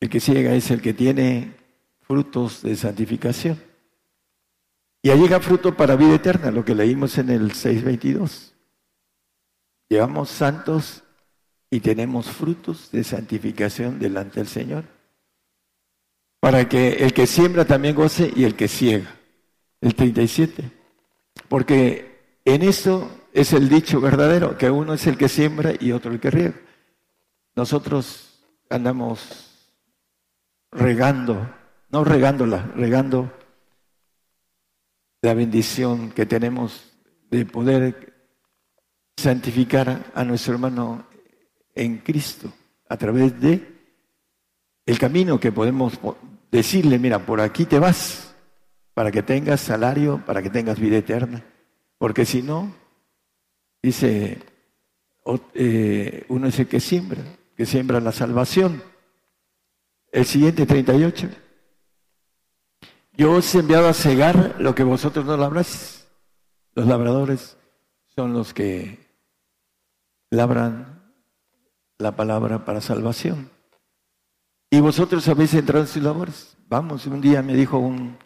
[0.01, 1.55] El que ciega es el que tiene
[2.01, 3.63] frutos de santificación.
[5.01, 8.51] Y ahí llega fruto para vida eterna, lo que leímos en el 6.22.
[9.87, 11.03] Llevamos santos
[11.69, 15.00] y tenemos frutos de santificación delante del Señor
[16.41, 19.15] para que el que siembra también goce y el que ciega.
[19.79, 20.71] El 37.
[21.47, 26.11] Porque en esto es el dicho verdadero, que uno es el que siembra y otro
[26.11, 26.55] el que riega.
[27.55, 29.69] Nosotros andamos
[30.71, 31.47] regando,
[31.89, 33.31] no regándola, regando
[35.21, 36.91] la bendición que tenemos
[37.29, 38.13] de poder
[39.15, 41.05] santificar a nuestro hermano
[41.75, 42.51] en Cristo
[42.89, 43.71] a través de
[44.87, 45.99] el camino que podemos
[46.51, 48.35] decirle, mira, por aquí te vas,
[48.93, 51.43] para que tengas salario, para que tengas vida eterna.
[51.97, 52.73] Porque si no,
[53.81, 54.39] dice,
[55.53, 57.21] eh, uno es el que siembra,
[57.55, 58.83] que siembra la salvación.
[60.11, 61.29] El siguiente 38.
[63.13, 66.07] Yo os he enviado a cegar lo que vosotros no labráis.
[66.73, 67.57] Los labradores
[68.15, 68.99] son los que
[70.29, 71.13] labran
[71.97, 73.51] la palabra para salvación.
[74.73, 76.55] Y vosotros habéis entrado en sus labores.
[76.69, 78.17] Vamos, un día me dijo un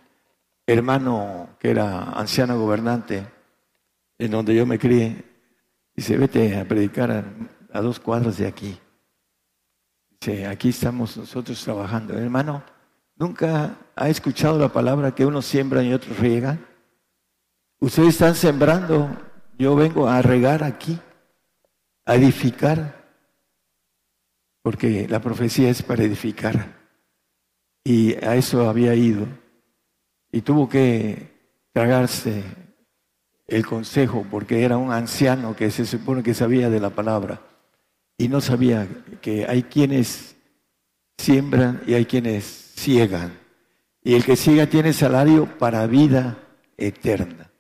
[0.68, 3.26] hermano que era anciano gobernante,
[4.20, 5.26] en donde yo me crié,
[5.96, 7.26] dice, vete a predicar
[7.74, 8.78] a, dos cuadras de aquí.
[10.20, 12.14] Dice, aquí estamos nosotros trabajando.
[12.14, 12.62] Hermano,
[13.16, 16.64] ¿nunca ha escuchado la palabra que unos siembran y otros riegan?
[17.80, 19.10] Ustedes están sembrando,
[19.58, 21.00] yo vengo a regar aquí,
[22.06, 23.05] a edificar
[24.66, 26.74] porque la profecía es para edificar.
[27.84, 29.28] Y a eso había ido.
[30.32, 31.30] Y tuvo que
[31.72, 32.42] tragarse
[33.46, 37.42] el consejo, porque era un anciano que se supone que sabía de la palabra.
[38.18, 38.88] Y no sabía
[39.22, 40.36] que hay quienes
[41.16, 43.38] siembran y hay quienes ciegan.
[44.02, 46.40] Y el que ciega tiene salario para vida
[46.76, 47.52] eterna.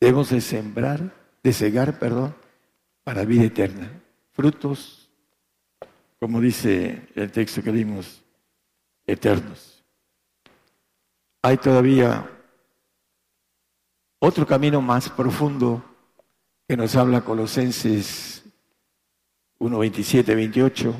[0.00, 2.34] Debemos de sembrar, de cegar, perdón,
[3.04, 3.92] para vida eterna.
[4.32, 4.99] Frutos
[6.20, 8.22] como dice el texto que dimos,
[9.06, 9.82] eternos.
[11.42, 12.30] Hay todavía
[14.18, 15.82] otro camino más profundo
[16.68, 18.44] que nos habla Colosenses
[19.58, 20.94] 1, 27, 28,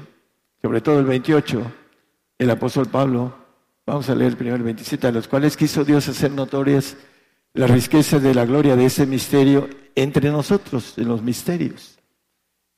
[0.63, 1.73] sobre todo el 28,
[2.39, 3.35] el apóstol Pablo,
[3.85, 6.97] vamos a leer primero el 27, a los cuales quiso Dios hacer notorias
[7.53, 11.99] la riqueza de la gloria de ese misterio entre nosotros, en los misterios,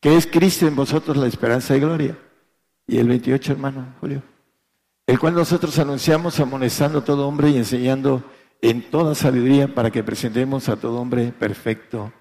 [0.00, 2.18] que es Cristo en vosotros la esperanza de gloria
[2.92, 4.22] y el 28, hermano Julio,
[5.06, 8.22] el cual nosotros anunciamos amonestando a todo hombre y enseñando
[8.60, 12.12] en toda sabiduría para que presentemos a todo hombre perfecto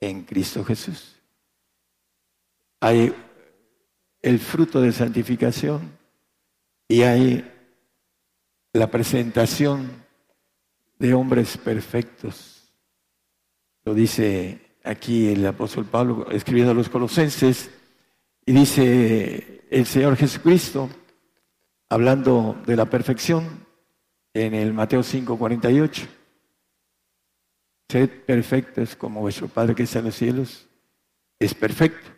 [0.00, 1.16] en Cristo Jesús.
[2.80, 3.14] Hay
[4.22, 5.92] el fruto de santificación
[6.88, 7.52] y hay
[8.72, 9.90] la presentación
[10.98, 12.72] de hombres perfectos.
[13.84, 17.70] Lo dice aquí el apóstol Pablo escribiendo a los colosenses
[18.46, 20.88] y dice el Señor Jesucristo,
[21.88, 23.66] hablando de la perfección,
[24.32, 26.06] en el Mateo 5, 48.
[27.88, 30.66] Sed perfectos como vuestro Padre que está en los cielos
[31.38, 32.08] es perfecto.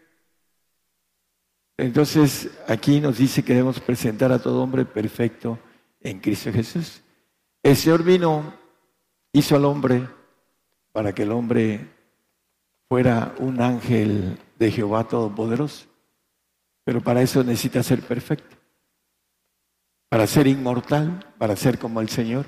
[1.76, 5.58] Entonces, aquí nos dice que debemos presentar a todo hombre perfecto
[6.00, 7.00] en Cristo Jesús.
[7.62, 8.54] El Señor vino,
[9.32, 10.08] hizo al hombre
[10.92, 11.88] para que el hombre
[12.88, 15.86] fuera un ángel de Jehová Todopoderoso.
[16.88, 18.56] Pero para eso necesita ser perfecto.
[20.08, 22.46] Para ser inmortal, para ser como el Señor.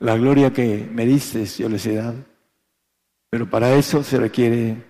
[0.00, 2.24] La gloria que me diste yo les he dado.
[3.30, 4.84] Pero para eso se requiere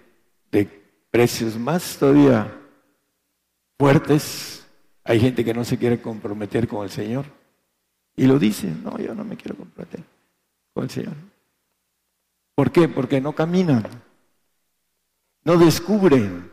[0.51, 0.65] de
[1.11, 2.51] precios más todavía
[3.79, 4.67] fuertes.
[5.05, 7.27] Hay gente que no se quiere comprometer con el Señor.
[8.17, 10.03] Y lo dice, no, yo no me quiero comprometer
[10.73, 11.17] con el Señor.
[12.55, 12.89] ¿Por qué?
[12.89, 13.85] Porque no caminan,
[15.45, 16.52] no descubren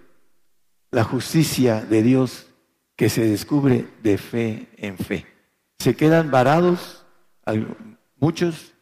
[0.91, 2.47] la justicia de Dios
[2.95, 5.25] que se descubre de fe en fe.
[5.80, 7.06] Se quedan varados,
[8.17, 8.73] muchos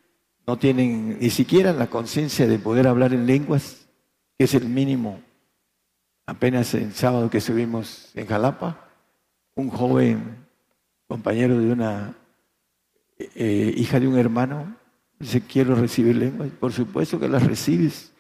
[0.48, 3.88] no tienen ni siquiera la conciencia de poder hablar en lenguas,
[4.38, 5.22] que es el mínimo.
[6.26, 8.90] Apenas el sábado que subimos en Jalapa,
[9.56, 10.48] un joven
[11.08, 12.16] compañero de una
[13.18, 14.76] eh, hija de un hermano
[15.20, 16.50] dice quiero recibir lenguas.
[16.60, 18.14] Por supuesto que las recibes.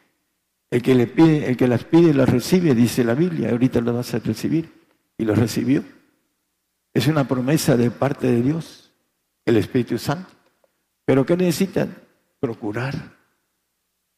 [0.70, 3.52] El que, le pide, el que las pide las recibe, dice la Biblia.
[3.52, 4.72] Ahorita lo vas a recibir.
[5.18, 5.84] Y lo recibió.
[6.94, 8.92] Es una promesa de parte de Dios,
[9.46, 10.30] el Espíritu Santo.
[11.06, 11.96] Pero ¿qué necesitan?
[12.40, 13.16] Procurar.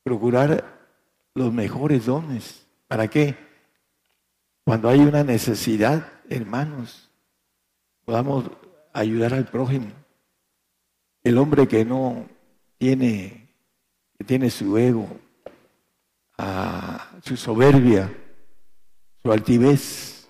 [0.04, 0.80] Procurar
[1.36, 2.66] los mejores dones.
[2.88, 3.36] ¿Para qué?
[4.64, 7.10] Cuando hay una necesidad, hermanos,
[8.06, 8.46] podamos
[8.94, 9.92] ayudar al prójimo.
[11.24, 12.28] El hombre que no
[12.78, 13.54] tiene,
[14.18, 15.08] que tiene su ego,
[17.22, 18.12] su soberbia,
[19.22, 20.28] su altivez,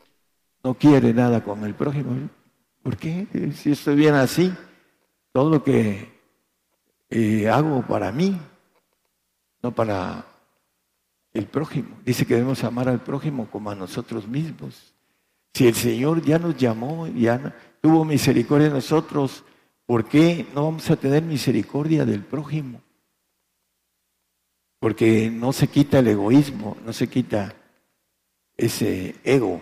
[0.63, 2.29] no quiere nada con el prójimo.
[2.81, 3.27] ¿Por qué?
[3.55, 4.53] Si estoy bien así,
[5.31, 6.09] todo lo que
[7.09, 8.37] eh, hago para mí,
[9.61, 10.25] no para
[11.33, 11.97] el prójimo.
[12.05, 14.93] Dice que debemos amar al prójimo como a nosotros mismos.
[15.53, 19.43] Si el Señor ya nos llamó, ya tuvo misericordia de nosotros,
[19.85, 22.81] ¿por qué no vamos a tener misericordia del prójimo?
[24.79, 27.53] Porque no se quita el egoísmo, no se quita
[28.55, 29.61] ese ego.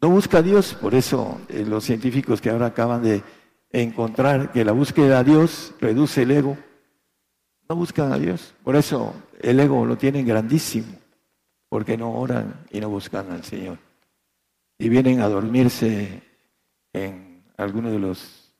[0.00, 3.22] No busca a Dios, por eso eh, los científicos que ahora acaban de
[3.70, 6.56] encontrar que la búsqueda a Dios reduce el ego,
[7.68, 8.54] no buscan a Dios.
[8.62, 10.98] Por eso el ego lo tienen grandísimo,
[11.68, 13.78] porque no oran y no buscan al Señor.
[14.78, 16.22] Y vienen a dormirse
[16.92, 18.52] en algunos de los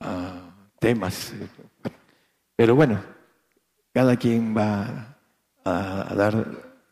[0.00, 1.32] ah, temas.
[2.56, 3.02] Pero bueno,
[3.94, 5.16] cada quien va
[5.64, 6.46] a dar,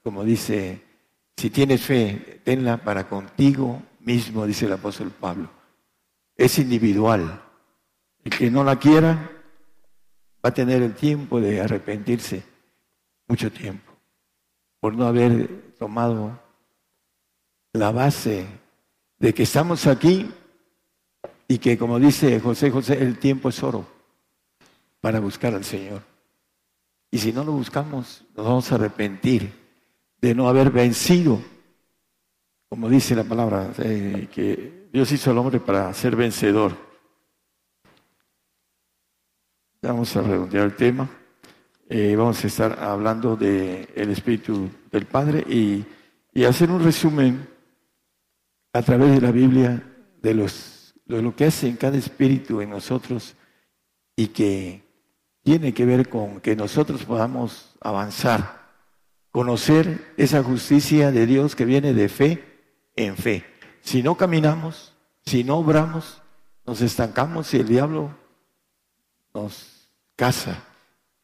[0.05, 0.81] como dice,
[1.37, 5.51] si tienes fe, tenla para contigo mismo, dice el apóstol Pablo.
[6.37, 7.43] Es individual.
[8.23, 9.33] El que no la quiera
[10.45, 12.45] va a tener el tiempo de arrepentirse,
[13.27, 13.93] mucho tiempo,
[14.79, 16.41] por no haber tomado
[17.73, 18.47] la base
[19.19, 20.31] de que estamos aquí
[21.49, 23.85] y que, como dice José José, el tiempo es oro
[25.01, 26.12] para buscar al Señor.
[27.15, 29.53] Y si no lo buscamos, nos vamos a arrepentir
[30.19, 31.43] de no haber vencido,
[32.71, 36.75] como dice la palabra, eh, que Dios hizo al hombre para ser vencedor.
[39.83, 41.11] Vamos a redondear el tema.
[41.87, 45.85] Eh, vamos a estar hablando del Espíritu del Padre y,
[46.33, 47.47] y, hacer un resumen
[48.73, 49.83] a través de la Biblia
[50.23, 53.35] de, los, de lo que hace en cada espíritu en nosotros
[54.17, 54.82] y que
[55.43, 58.63] tiene que ver con que nosotros podamos avanzar,
[59.31, 62.63] conocer esa justicia de Dios que viene de fe
[62.97, 63.45] en fe.
[63.81, 66.23] Si no caminamos, si no obramos,
[66.65, 68.15] nos estancamos y el diablo
[69.35, 70.63] nos caza.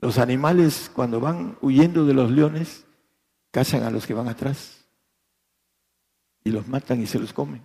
[0.01, 2.85] Los animales cuando van huyendo de los leones,
[3.51, 4.85] cazan a los que van atrás
[6.45, 7.63] y los matan y se los comen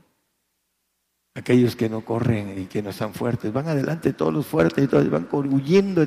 [1.35, 3.51] aquellos que no corren y que no están fuertes.
[3.51, 6.05] Van adelante todos los fuertes y todos van huyendo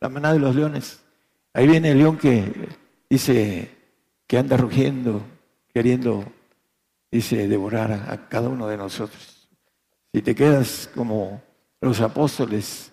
[0.00, 1.02] la manada de los leones.
[1.52, 2.68] Ahí viene el león que
[3.08, 3.70] dice
[4.26, 5.22] que anda rugiendo,
[5.72, 6.24] queriendo,
[7.10, 9.48] dice, devorar a, cada uno de nosotros.
[10.12, 11.42] Si te quedas como
[11.80, 12.92] los apóstoles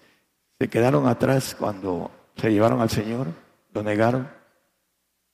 [0.60, 3.28] se quedaron atrás cuando se llevaron al Señor,
[3.74, 4.30] lo negaron,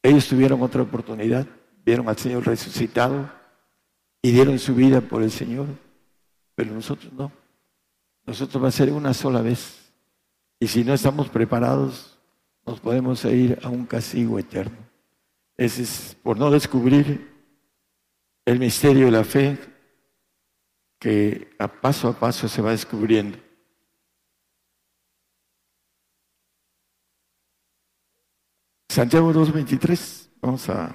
[0.01, 1.45] ellos tuvieron otra oportunidad,
[1.85, 3.29] vieron al Señor resucitado
[4.21, 5.67] y dieron su vida por el Señor,
[6.55, 7.31] pero nosotros no.
[8.25, 9.78] Nosotros va a ser una sola vez.
[10.59, 12.19] Y si no estamos preparados,
[12.65, 14.77] nos podemos ir a un castigo eterno.
[15.55, 17.29] Ese es por no descubrir
[18.45, 19.57] el misterio de la fe
[20.99, 23.37] que a paso a paso se va descubriendo.
[28.89, 30.93] Santiago 2.23, vamos a,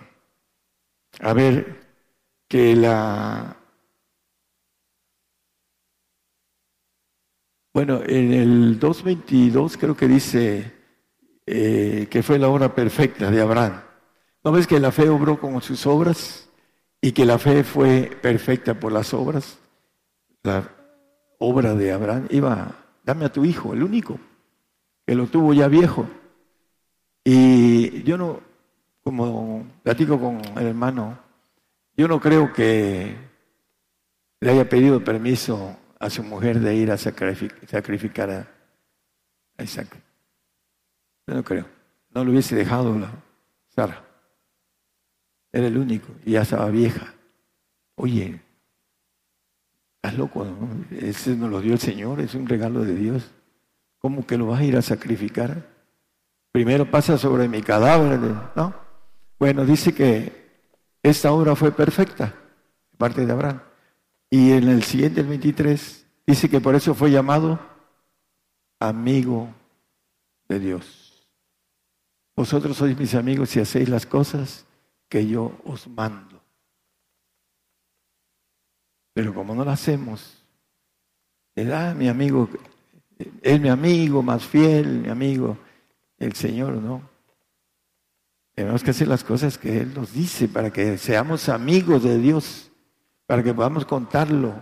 [1.20, 1.80] a ver
[2.48, 3.63] que la...
[7.74, 10.72] Bueno, en el 2.22 creo que dice
[11.44, 13.82] eh, que fue la obra perfecta de Abraham.
[14.44, 16.48] ¿No ves que la fe obró con sus obras
[17.00, 19.58] y que la fe fue perfecta por las obras?
[20.44, 20.70] La
[21.40, 24.20] obra de Abraham iba, dame a tu hijo, el único,
[25.04, 26.06] que lo tuvo ya viejo.
[27.24, 28.38] Y yo no,
[29.02, 31.18] como platico con el hermano,
[31.96, 33.16] yo no creo que
[34.38, 38.30] le haya pedido permiso a su mujer de ir a sacrificar
[39.56, 39.88] a Isaac.
[41.26, 41.66] Yo no creo.
[42.10, 43.10] No lo hubiese dejado la
[43.74, 44.04] Sara.
[45.50, 47.14] Era el único y ya estaba vieja.
[47.94, 48.38] Oye,
[49.96, 50.84] estás loco, ¿no?
[50.90, 53.30] Ese nos lo dio el Señor, es un regalo de Dios.
[53.98, 55.70] ¿Cómo que lo vas a ir a sacrificar?
[56.52, 58.20] Primero pasa sobre mi cadáver,
[58.54, 58.74] ¿no?
[59.38, 60.32] Bueno, dice que
[61.02, 62.34] esta obra fue perfecta,
[62.90, 63.60] de parte de Abraham.
[64.34, 67.60] Y en el siguiente, el 23, dice que por eso fue llamado
[68.80, 69.48] amigo
[70.48, 71.24] de Dios.
[72.34, 74.66] Vosotros sois mis amigos si hacéis las cosas
[75.08, 76.42] que yo os mando.
[79.12, 80.42] Pero como no lo hacemos,
[81.54, 82.48] da mi amigo,
[83.40, 85.56] es mi amigo más fiel, mi amigo,
[86.18, 87.08] el Señor, ¿no?
[88.52, 92.72] Tenemos que hacer las cosas que Él nos dice para que seamos amigos de Dios,
[93.26, 94.54] para que podamos contarlo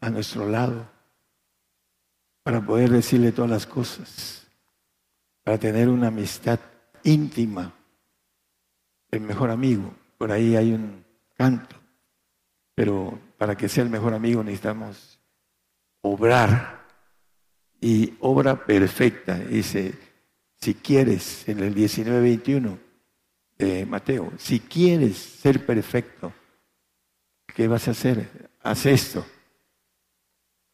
[0.00, 0.88] a nuestro lado,
[2.42, 4.46] para poder decirle todas las cosas,
[5.42, 6.60] para tener una amistad
[7.02, 7.72] íntima,
[9.10, 9.94] el mejor amigo.
[10.18, 11.04] Por ahí hay un
[11.36, 11.76] canto,
[12.74, 15.18] pero para que sea el mejor amigo necesitamos
[16.00, 16.86] obrar
[17.80, 19.38] y obra perfecta.
[19.38, 19.94] Dice,
[20.56, 22.78] si quieres, en el 19-21
[23.56, 26.32] de Mateo, si quieres ser perfecto,
[27.58, 28.50] ¿qué vas a hacer?
[28.62, 29.26] Haz esto.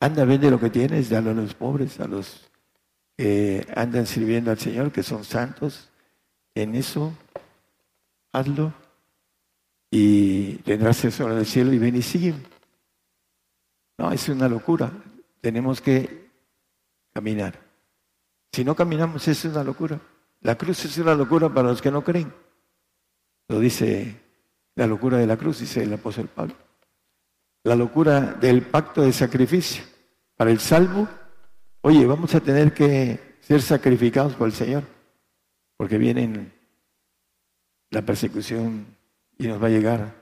[0.00, 2.50] Anda, vende lo que tienes, dalo a los pobres, a los
[3.16, 5.88] que andan sirviendo al Señor, que son santos.
[6.54, 7.14] En eso,
[8.32, 8.74] hazlo
[9.90, 12.34] y tendrás eso en el cielo y ven y sigue.
[13.96, 14.92] No, es una locura.
[15.40, 16.28] Tenemos que
[17.14, 17.58] caminar.
[18.52, 19.98] Si no caminamos, es una locura.
[20.42, 22.30] La cruz es una locura para los que no creen.
[23.48, 24.20] Lo dice
[24.74, 26.63] la locura de la cruz, dice el apóstol Pablo.
[27.64, 29.82] La locura del pacto de sacrificio.
[30.36, 31.08] Para el salvo,
[31.80, 34.84] oye, vamos a tener que ser sacrificados por el Señor,
[35.76, 36.52] porque viene
[37.90, 38.86] la persecución
[39.38, 40.14] y nos va a llegar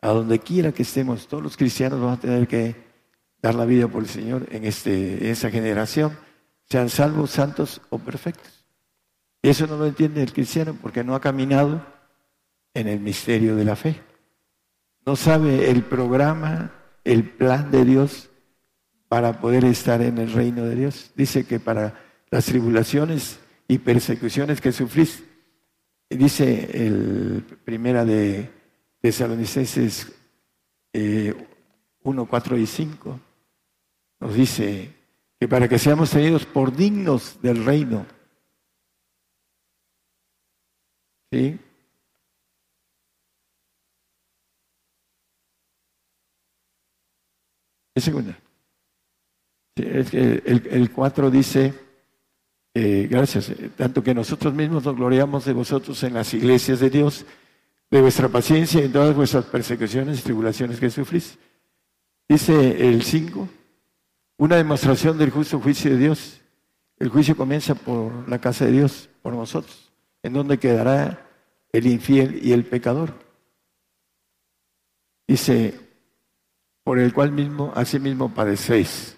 [0.00, 1.26] a donde quiera que estemos.
[1.26, 2.76] Todos los cristianos vamos a tener que
[3.40, 6.16] dar la vida por el Señor en, este, en esa generación
[6.72, 8.64] sean salvos, santos o perfectos.
[9.42, 11.84] Eso no lo entiende el cristiano porque no ha caminado
[12.72, 14.00] en el misterio de la fe.
[15.04, 16.72] No sabe el programa,
[17.04, 18.30] el plan de Dios
[19.08, 21.12] para poder estar en el reino de Dios.
[21.16, 22.00] Dice que para
[22.30, 25.24] las tribulaciones y persecuciones que sufrís,
[26.08, 28.50] dice el primera de
[29.00, 30.12] Tesalonicenses
[30.94, 33.20] 1, 4 y 5,
[34.20, 34.94] nos dice
[35.40, 38.06] que para que seamos tenidos por dignos del reino.
[41.32, 41.58] ¿Sí?
[48.02, 48.36] Segunda.
[49.76, 51.72] el, 4 dice,
[52.74, 56.90] eh, gracias, eh, tanto que nosotros mismos nos gloriamos de vosotros en las iglesias de
[56.90, 57.24] Dios,
[57.90, 61.38] de vuestra paciencia y en todas vuestras persecuciones y tribulaciones que sufrís.
[62.28, 63.48] Dice el 5,
[64.38, 66.40] una demostración del justo juicio de Dios.
[66.98, 69.92] El juicio comienza por la casa de Dios, por nosotros,
[70.24, 71.30] en donde quedará
[71.70, 73.14] el infiel y el pecador.
[75.28, 75.91] Dice,
[76.84, 79.16] por el cual mismo, así mismo padecéis.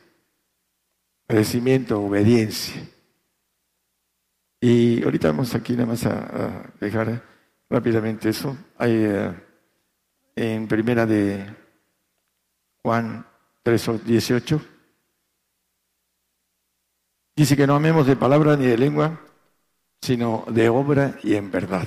[1.27, 2.83] Padecimiento, obediencia.
[4.61, 7.23] Y ahorita vamos aquí nada más a, dejar
[7.69, 8.57] rápidamente eso.
[8.77, 9.35] Hay eh,
[10.37, 11.55] en primera de
[12.83, 13.27] Juan
[13.63, 14.61] 3, 18.
[17.37, 19.21] Dice que no amemos de palabra ni de lengua,
[20.01, 21.87] sino de obra y en verdad.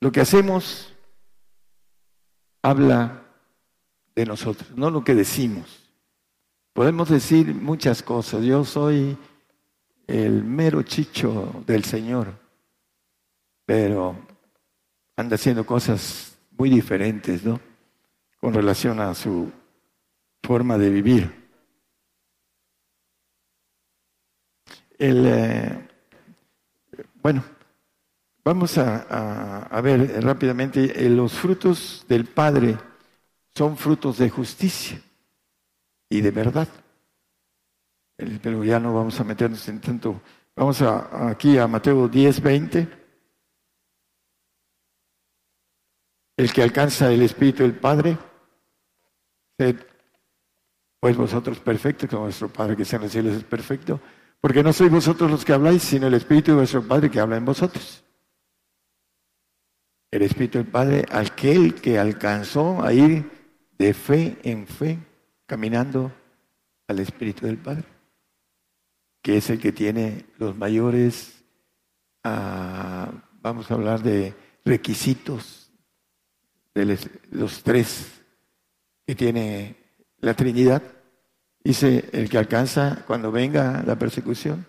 [0.00, 0.94] Lo que hacemos
[2.62, 3.25] habla
[4.16, 5.86] de nosotros, no lo que decimos.
[6.72, 8.42] Podemos decir muchas cosas.
[8.42, 9.16] Yo soy
[10.06, 12.32] el mero chicho del Señor,
[13.66, 14.16] pero
[15.16, 17.60] anda haciendo cosas muy diferentes, ¿no?
[18.40, 19.52] Con relación a su
[20.42, 21.46] forma de vivir.
[24.98, 25.88] El, eh,
[27.22, 27.44] bueno,
[28.42, 32.78] vamos a, ver rápidamente, los frutos del Padre
[33.56, 35.00] son frutos de justicia
[36.10, 36.68] y de verdad.
[38.16, 40.20] Pero ya no vamos a meternos en tanto.
[40.54, 42.88] Vamos a, aquí a Mateo 10, 20.
[46.36, 48.18] El que alcanza el Espíritu del Padre,
[51.00, 53.98] pues vosotros perfectos, como vuestro Padre que está en los cielos es perfecto.
[54.38, 57.38] Porque no sois vosotros los que habláis, sino el Espíritu de vuestro Padre que habla
[57.38, 58.04] en vosotros.
[60.10, 63.35] El Espíritu del Padre, aquel que alcanzó a ir
[63.78, 64.98] de fe en fe,
[65.46, 66.12] caminando
[66.88, 67.84] al Espíritu del Padre,
[69.22, 71.44] que es el que tiene los mayores,
[72.24, 73.10] ah,
[73.42, 75.72] vamos a hablar de requisitos,
[76.74, 76.98] de
[77.30, 78.22] los tres
[79.06, 79.76] que tiene
[80.18, 80.82] la Trinidad
[81.66, 84.64] Dice, el que alcanza cuando venga la persecución,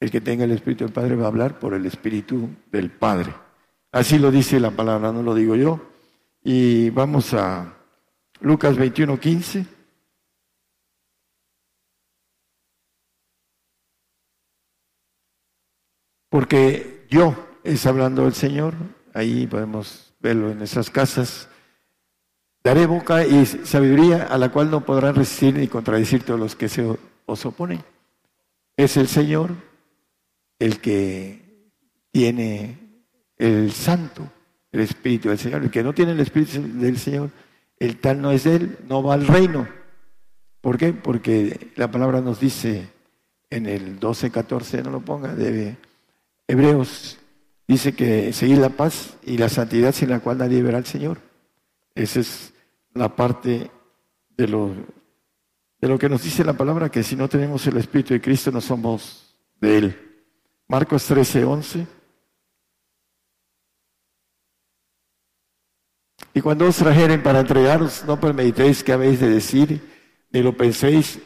[0.00, 3.32] el que tenga el Espíritu del Padre va a hablar por el Espíritu del Padre.
[3.92, 5.80] Así lo dice la palabra, no lo digo yo.
[6.42, 7.72] Y vamos a
[8.42, 9.66] Lucas 21, 15.
[16.28, 17.34] Porque yo,
[17.64, 18.74] es hablando el Señor,
[19.14, 21.48] ahí podemos verlo en esas casas,
[22.64, 26.68] Daré boca y sabiduría a la cual no podrán resistir ni contradecir todos los que
[26.68, 27.82] se os oponen.
[28.76, 29.50] Es el Señor
[30.60, 31.72] el que
[32.12, 32.78] tiene
[33.36, 34.30] el santo,
[34.70, 35.64] el Espíritu del Señor.
[35.64, 37.30] El que no tiene el Espíritu del Señor,
[37.82, 39.66] el tal no es él, no va al reino.
[40.60, 40.92] ¿Por qué?
[40.92, 42.86] Porque la palabra nos dice
[43.50, 45.76] en el 12, 14, no lo ponga, de
[46.46, 47.18] Hebreos,
[47.66, 51.18] dice que seguir la paz y la santidad sin la cual nadie verá al Señor.
[51.96, 52.54] Ese es
[52.94, 53.68] la parte
[54.36, 54.70] de lo,
[55.80, 58.52] de lo que nos dice la palabra, que si no tenemos el Espíritu de Cristo
[58.52, 60.22] no somos de Él.
[60.68, 61.86] Marcos 13, 11.
[66.34, 69.80] Y cuando os trajeren para entregaros, no premeditéis qué habéis de decir,
[70.30, 71.18] ni lo penséis,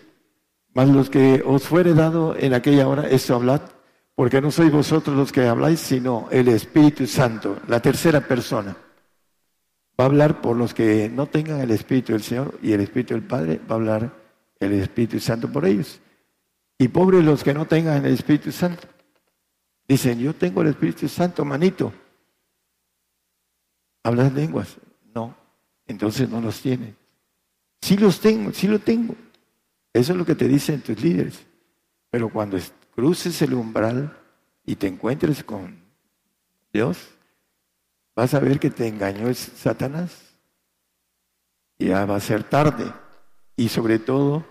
[0.74, 3.60] mas los que os fuere dado en aquella hora, esto hablad,
[4.14, 8.76] porque no sois vosotros los que habláis, sino el Espíritu Santo, la tercera persona
[9.98, 13.14] va a hablar por los que no tengan el Espíritu del Señor y el Espíritu
[13.14, 14.12] del Padre, va a hablar
[14.60, 16.00] el Espíritu Santo por ellos.
[16.78, 18.86] Y pobres los que no tengan el Espíritu Santo.
[19.88, 21.92] Dicen, yo tengo el Espíritu Santo, manito.
[24.02, 24.76] ¿Hablas lenguas?
[25.16, 25.34] No,
[25.86, 26.94] entonces no los tienen.
[27.80, 29.14] Sí los tengo, sí lo tengo.
[29.94, 31.42] Eso es lo que te dicen tus líderes.
[32.10, 32.58] Pero cuando
[32.94, 34.14] cruces el umbral
[34.66, 35.82] y te encuentres con
[36.70, 36.98] Dios,
[38.14, 40.34] vas a ver que te engañó Satanás.
[41.78, 42.92] Ya va a ser tarde.
[43.56, 44.44] Y sobre todo,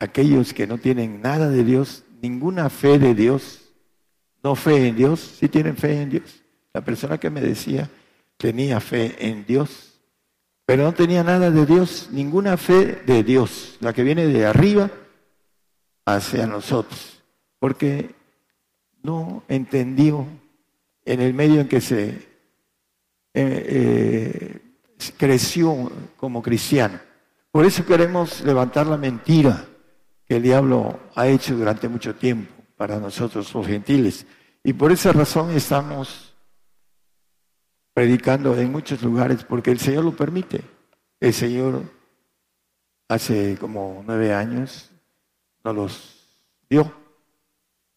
[0.00, 3.60] aquellos que no tienen nada de Dios, ninguna fe de Dios,
[4.42, 6.42] no fe en Dios, sí tienen fe en Dios.
[6.72, 7.88] La persona que me decía
[8.38, 10.00] tenía fe en Dios,
[10.64, 14.90] pero no tenía nada de Dios, ninguna fe de Dios, la que viene de arriba
[16.06, 17.22] hacia nosotros,
[17.58, 18.14] porque
[19.02, 20.26] no entendió
[21.04, 22.18] en el medio en que se eh,
[23.34, 24.60] eh,
[25.16, 27.00] creció como cristiano.
[27.50, 29.64] Por eso queremos levantar la mentira
[30.26, 34.26] que el diablo ha hecho durante mucho tiempo para nosotros los gentiles.
[34.62, 36.27] Y por esa razón estamos
[37.98, 40.62] predicando en muchos lugares, porque el Señor lo permite.
[41.18, 41.82] El Señor
[43.08, 44.92] hace como nueve años
[45.64, 46.92] nos los dio,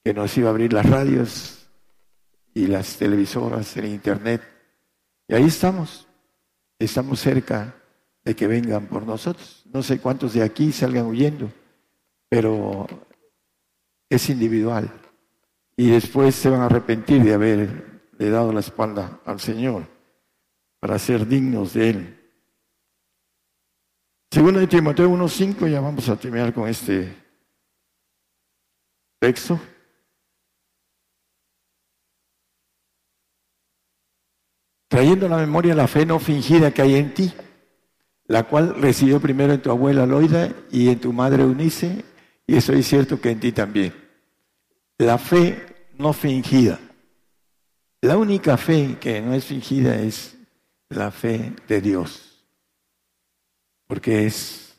[0.04, 1.68] que nos iba a abrir las radios
[2.56, 4.42] y las televisoras, el internet,
[5.28, 6.08] y ahí estamos,
[6.80, 7.76] estamos cerca
[8.26, 9.68] de que vengan por nosotros.
[9.72, 11.52] No sé cuántos de aquí salgan huyendo,
[12.28, 12.88] pero
[14.10, 14.92] es individual.
[15.78, 17.36] Y después se van a arrepentir de
[18.22, 19.88] haberle dado la espalda al Señor
[20.80, 22.18] para ser dignos de Él.
[24.30, 27.14] Segundo de Timoteo 1.5, ya vamos a terminar con este
[29.20, 29.60] texto.
[34.88, 37.32] trayendo a la memoria la fe no fingida que hay en ti,
[38.26, 42.04] la cual recibió primero en tu abuela Loida y en tu madre Unice,
[42.46, 43.94] y estoy cierto que en ti también.
[44.98, 45.66] La fe
[45.98, 46.78] no fingida.
[48.02, 50.36] La única fe que no es fingida es
[50.90, 52.44] la fe de Dios,
[53.86, 54.76] porque es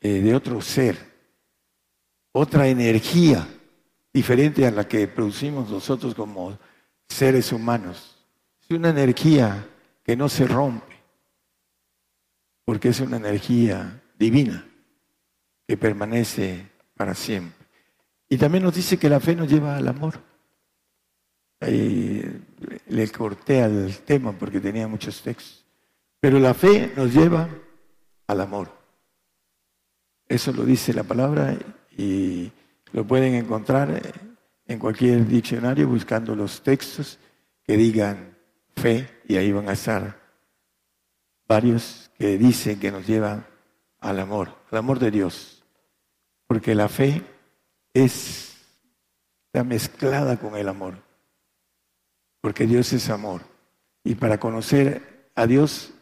[0.00, 0.98] eh, de otro ser,
[2.32, 3.46] otra energía
[4.12, 6.58] diferente a la que producimos nosotros como
[7.08, 8.18] seres humanos.
[8.62, 9.64] Es una energía
[10.02, 10.96] que no se rompe,
[12.64, 14.66] porque es una energía divina
[15.68, 17.64] que permanece para siempre.
[18.28, 20.31] Y también nos dice que la fe nos lleva al amor.
[21.62, 22.22] Ahí
[22.88, 25.64] le corté al tema porque tenía muchos textos.
[26.20, 27.48] Pero la fe nos lleva
[28.26, 28.70] al amor.
[30.28, 31.56] Eso lo dice la palabra
[31.96, 32.50] y
[32.92, 34.00] lo pueden encontrar
[34.66, 37.18] en cualquier diccionario buscando los textos
[37.64, 38.36] que digan
[38.76, 40.20] fe y ahí van a estar
[41.46, 43.46] varios que dicen que nos llevan
[44.00, 45.62] al amor, al amor de Dios.
[46.46, 47.22] Porque la fe
[47.94, 48.52] es
[49.52, 50.94] está mezclada con el amor.
[52.42, 53.40] Porque Dios es amor.
[54.04, 55.94] Y para conocer a Dios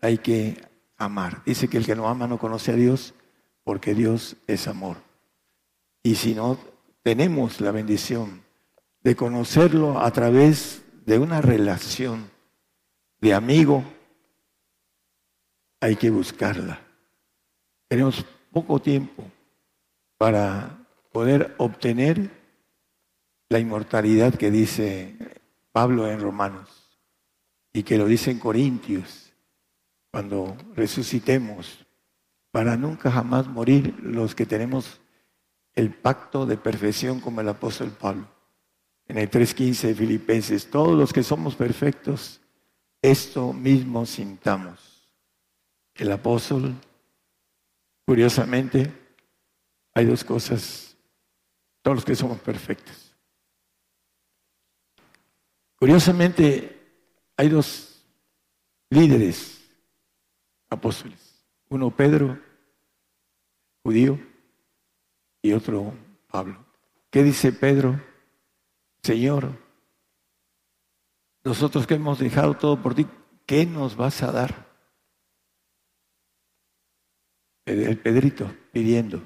[0.00, 0.60] hay que
[0.96, 1.42] amar.
[1.44, 3.14] Dice que el que no ama no conoce a Dios
[3.64, 4.98] porque Dios es amor.
[6.02, 6.58] Y si no
[7.02, 8.42] tenemos la bendición
[9.02, 12.30] de conocerlo a través de una relación
[13.20, 13.82] de amigo,
[15.80, 16.80] hay que buscarla.
[17.88, 19.24] Tenemos poco tiempo
[20.18, 22.30] para poder obtener
[23.48, 25.16] la inmortalidad que dice
[25.78, 26.68] Pablo en Romanos
[27.72, 29.32] y que lo dice en Corintios,
[30.10, 31.86] cuando resucitemos,
[32.50, 35.00] para nunca jamás morir los que tenemos
[35.76, 38.26] el pacto de perfección como el apóstol Pablo.
[39.06, 42.40] En el 3.15 de Filipenses, todos los que somos perfectos,
[43.00, 45.08] esto mismo sintamos.
[45.94, 46.74] El apóstol,
[48.04, 48.92] curiosamente,
[49.94, 50.96] hay dos cosas,
[51.82, 53.07] todos los que somos perfectos.
[55.78, 56.76] Curiosamente,
[57.36, 58.04] hay dos
[58.90, 59.64] líderes
[60.68, 61.44] apóstoles.
[61.68, 62.38] Uno Pedro,
[63.84, 64.18] judío,
[65.42, 65.94] y otro
[66.26, 66.64] Pablo.
[67.10, 68.00] ¿Qué dice Pedro?
[69.02, 69.52] Señor,
[71.44, 73.06] nosotros que hemos dejado todo por ti,
[73.46, 74.68] ¿qué nos vas a dar?
[77.64, 79.22] El Pedrito pidiendo.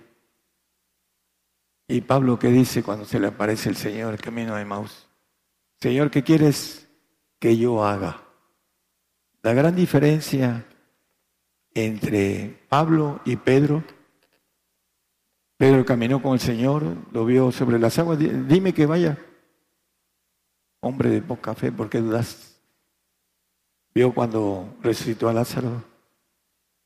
[1.89, 5.09] Y Pablo, ¿qué dice cuando se le aparece el Señor, el camino de Maus?
[5.83, 6.89] Señor, ¿qué quieres
[7.41, 8.23] que yo haga?
[9.43, 10.65] La gran diferencia
[11.75, 13.83] entre Pablo y Pedro
[15.63, 18.19] Pedro caminó con el Señor, lo vio sobre las aguas.
[18.19, 19.17] Dime que vaya.
[20.81, 22.61] Hombre de poca fe, ¿por qué dudas?
[23.95, 25.85] Vio cuando resucitó a Lázaro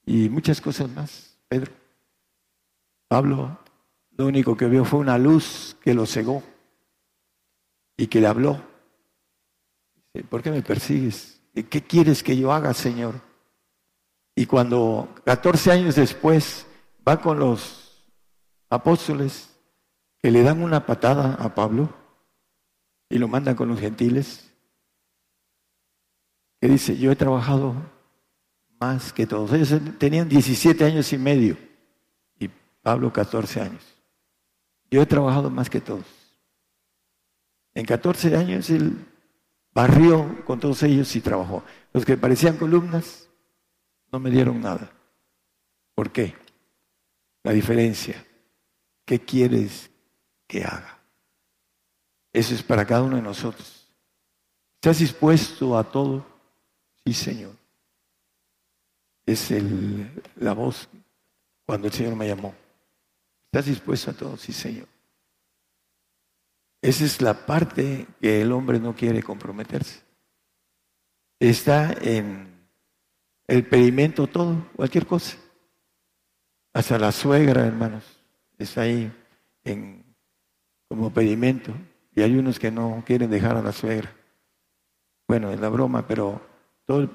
[0.04, 1.72] y muchas cosas más, Pedro.
[3.08, 3.58] Pablo,
[4.10, 6.42] lo único que vio fue una luz que lo cegó
[7.96, 8.75] y que le habló.
[10.22, 11.40] ¿Por qué me persigues?
[11.52, 13.14] ¿Qué quieres que yo haga, Señor?
[14.34, 16.66] Y cuando 14 años después
[17.06, 18.06] va con los
[18.68, 19.50] apóstoles
[20.18, 21.94] que le dan una patada a Pablo
[23.08, 24.52] y lo mandan con los gentiles,
[26.60, 27.74] que dice, yo he trabajado
[28.80, 29.52] más que todos.
[29.52, 31.56] Ellos tenían 17 años y medio
[32.38, 32.50] y
[32.82, 33.82] Pablo 14 años.
[34.90, 36.06] Yo he trabajado más que todos.
[37.74, 38.96] En 14 años él
[39.76, 41.62] barrió con todos ellos y trabajó.
[41.92, 43.28] Los que parecían columnas
[44.10, 44.90] no me dieron nada.
[45.94, 46.34] ¿Por qué?
[47.42, 48.24] La diferencia.
[49.04, 49.90] ¿Qué quieres
[50.46, 50.98] que haga?
[52.32, 53.92] Eso es para cada uno de nosotros.
[54.76, 56.24] ¿Estás dispuesto a todo?
[57.04, 57.52] Sí, Señor.
[59.26, 59.52] Es
[60.36, 60.88] la voz
[61.66, 62.54] cuando el Señor me llamó.
[63.52, 64.36] ¿Estás dispuesto a todo?
[64.38, 64.88] Sí, Señor.
[66.86, 70.02] Esa es la parte que el hombre no quiere comprometerse.
[71.40, 72.46] Está en
[73.48, 75.36] el pedimento todo, cualquier cosa.
[76.72, 78.04] Hasta la suegra, hermanos
[78.56, 79.12] está ahí
[79.64, 80.04] en,
[80.88, 81.72] como pedimento.
[82.14, 84.14] Y hay unos que no quieren dejar a la suegra.
[85.26, 86.40] Bueno, es la broma, pero
[86.84, 87.10] todo,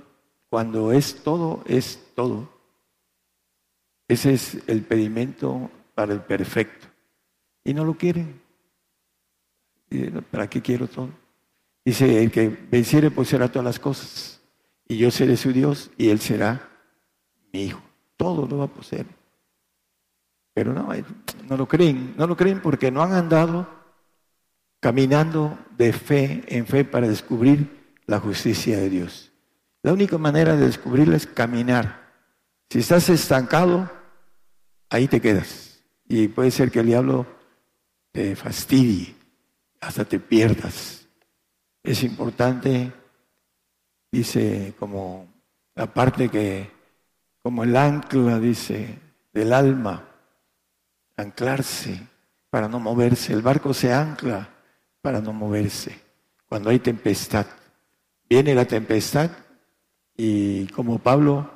[0.50, 2.50] cuando es todo, es todo.
[4.10, 6.88] Ese es el pedimento para el perfecto.
[7.64, 8.41] Y no lo quieren.
[10.32, 11.10] ¿Para qué quiero todo?
[11.84, 14.42] Dice, el que venciere pues será todas las cosas.
[14.88, 16.70] Y yo seré su Dios y él será
[17.52, 17.82] mi hijo.
[18.18, 19.06] Todo lo va a poseer.
[20.54, 20.90] Pero no,
[21.48, 23.68] no lo creen, no lo creen porque no han andado
[24.80, 27.70] caminando de fe en fe para descubrir
[28.06, 29.32] la justicia de Dios.
[29.84, 32.02] La única manera de descubrirla es caminar
[32.70, 33.90] Si estás estancado,
[34.90, 35.84] ahí te quedas.
[36.08, 37.26] Y puede ser que el diablo
[38.12, 39.16] te fastidie,
[39.82, 41.08] hasta te pierdas.
[41.84, 42.94] Es importante,
[44.12, 45.28] dice, como
[45.76, 46.70] la parte que,
[47.42, 49.00] como el ancla, dice,
[49.34, 50.08] del alma,
[51.18, 52.00] anclarse
[52.50, 53.34] para no moverse.
[53.34, 54.48] El barco se ancla
[55.02, 56.00] para no moverse.
[56.48, 57.48] Cuando hay tempestad,
[58.30, 59.32] viene la tempestad
[60.16, 61.50] y como Pablo,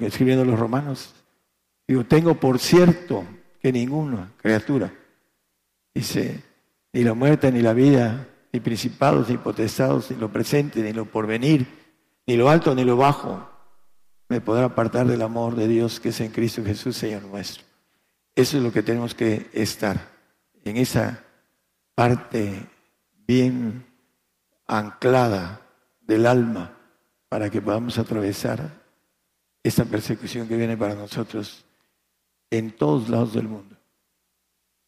[0.00, 1.14] escribiendo los romanos,
[1.86, 3.24] digo, tengo por cierto
[3.60, 4.92] que ninguna criatura,
[5.94, 6.47] dice,
[6.92, 11.04] ni la muerte, ni la vida, ni principados, ni potestados, ni lo presente, ni lo
[11.04, 11.66] porvenir,
[12.26, 13.48] ni lo alto, ni lo bajo,
[14.28, 17.64] me podrá apartar del amor de Dios que es en Cristo Jesús, Señor nuestro.
[18.34, 19.96] Eso es lo que tenemos que estar,
[20.64, 21.24] en esa
[21.94, 22.66] parte
[23.26, 23.86] bien
[24.66, 25.62] anclada
[26.00, 26.72] del alma
[27.28, 28.70] para que podamos atravesar
[29.62, 31.64] esta persecución que viene para nosotros
[32.50, 33.77] en todos lados del mundo.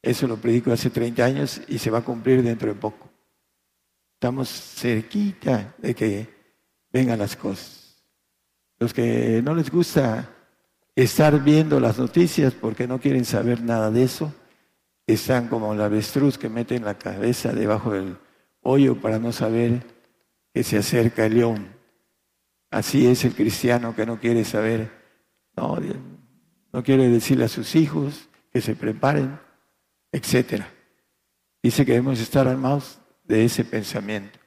[0.03, 3.11] Eso lo predico hace 30 años y se va a cumplir dentro de poco.
[4.15, 6.29] Estamos cerquita de que
[6.93, 8.03] vengan las cosas.
[8.79, 10.29] Los que no les gusta
[10.95, 14.33] estar viendo las noticias porque no quieren saber nada de eso.
[15.07, 18.17] Están como la avestruz que meten la cabeza debajo del
[18.63, 19.83] hoyo para no saber
[20.53, 21.69] que se acerca el león.
[22.71, 24.91] Así es el cristiano que no quiere saber,
[25.57, 25.79] no,
[26.73, 29.39] no quiere decirle a sus hijos que se preparen,
[30.13, 30.65] etc.
[31.63, 34.39] Dice que debemos estar armados de ese pensamiento,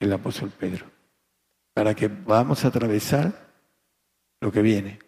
[0.00, 0.86] el apóstol Pedro,
[1.74, 3.32] para que vamos a atravesar
[4.40, 4.98] lo que viene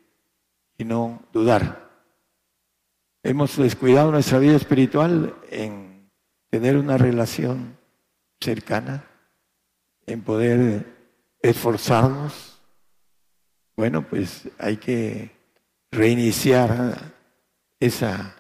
[0.77, 1.89] y no dudar.
[3.23, 6.11] Hemos descuidado nuestra vida espiritual en
[6.51, 7.77] tener una relación
[8.41, 9.05] cercana,
[10.07, 10.87] en poder
[11.41, 12.61] esforzarnos.
[13.77, 15.31] Bueno, pues hay que
[15.91, 17.13] reiniciar
[17.81, 18.38] esa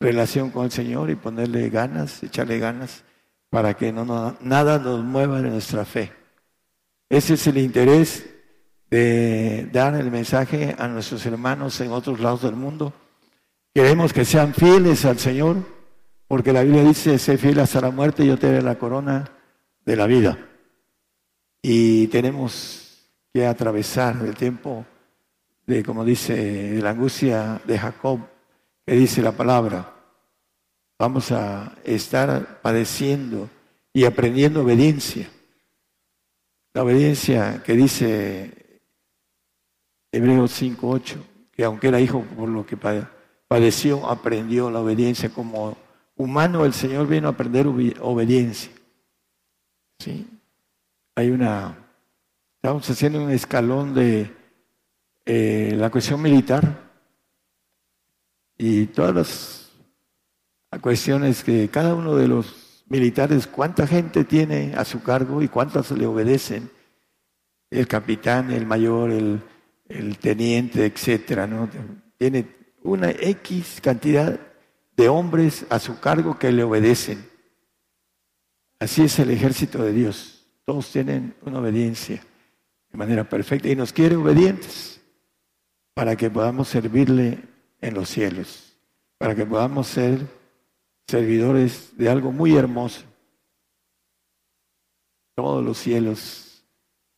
[0.00, 3.04] relación con el Señor y ponerle ganas, echarle ganas
[3.50, 6.12] para que no, nada nos mueva de nuestra fe.
[7.08, 8.28] Ese es el interés
[8.90, 12.92] de dar el mensaje a nuestros hermanos en otros lados del mundo.
[13.74, 15.56] Queremos que sean fieles al Señor,
[16.26, 19.30] porque la Biblia dice, sé fiel hasta la muerte, y yo te daré la corona
[19.84, 20.38] de la vida.
[21.62, 24.84] Y tenemos que atravesar el tiempo
[25.66, 28.20] de, como dice, la angustia de Jacob,
[28.88, 29.94] que dice la palabra.
[30.98, 33.50] Vamos a estar padeciendo
[33.92, 35.28] y aprendiendo obediencia.
[36.72, 38.80] La obediencia que dice
[40.10, 41.16] Hebreos 5.8,
[41.52, 42.78] que aunque era hijo por lo que
[43.46, 45.28] padeció, aprendió la obediencia.
[45.28, 45.76] Como
[46.16, 48.72] humano el Señor vino a aprender obediencia.
[49.98, 50.26] ¿Sí?
[51.14, 51.76] Hay una,
[52.56, 54.34] estamos haciendo un escalón de
[55.26, 56.87] eh, la cuestión militar
[58.58, 65.02] y todas las cuestiones que cada uno de los militares, cuánta gente tiene a su
[65.02, 66.70] cargo y cuántas le obedecen.
[67.70, 69.40] El capitán, el mayor, el,
[69.88, 71.68] el teniente, etcétera, ¿no?
[72.16, 72.46] Tiene
[72.82, 74.40] una X cantidad
[74.96, 77.28] de hombres a su cargo que le obedecen.
[78.80, 80.46] Así es el ejército de Dios.
[80.64, 82.22] Todos tienen una obediencia
[82.90, 85.00] de manera perfecta y nos quiere obedientes
[85.94, 87.47] para que podamos servirle
[87.80, 88.76] en los cielos,
[89.18, 90.26] para que podamos ser
[91.06, 93.02] servidores de algo muy hermoso.
[95.34, 96.64] Todos los cielos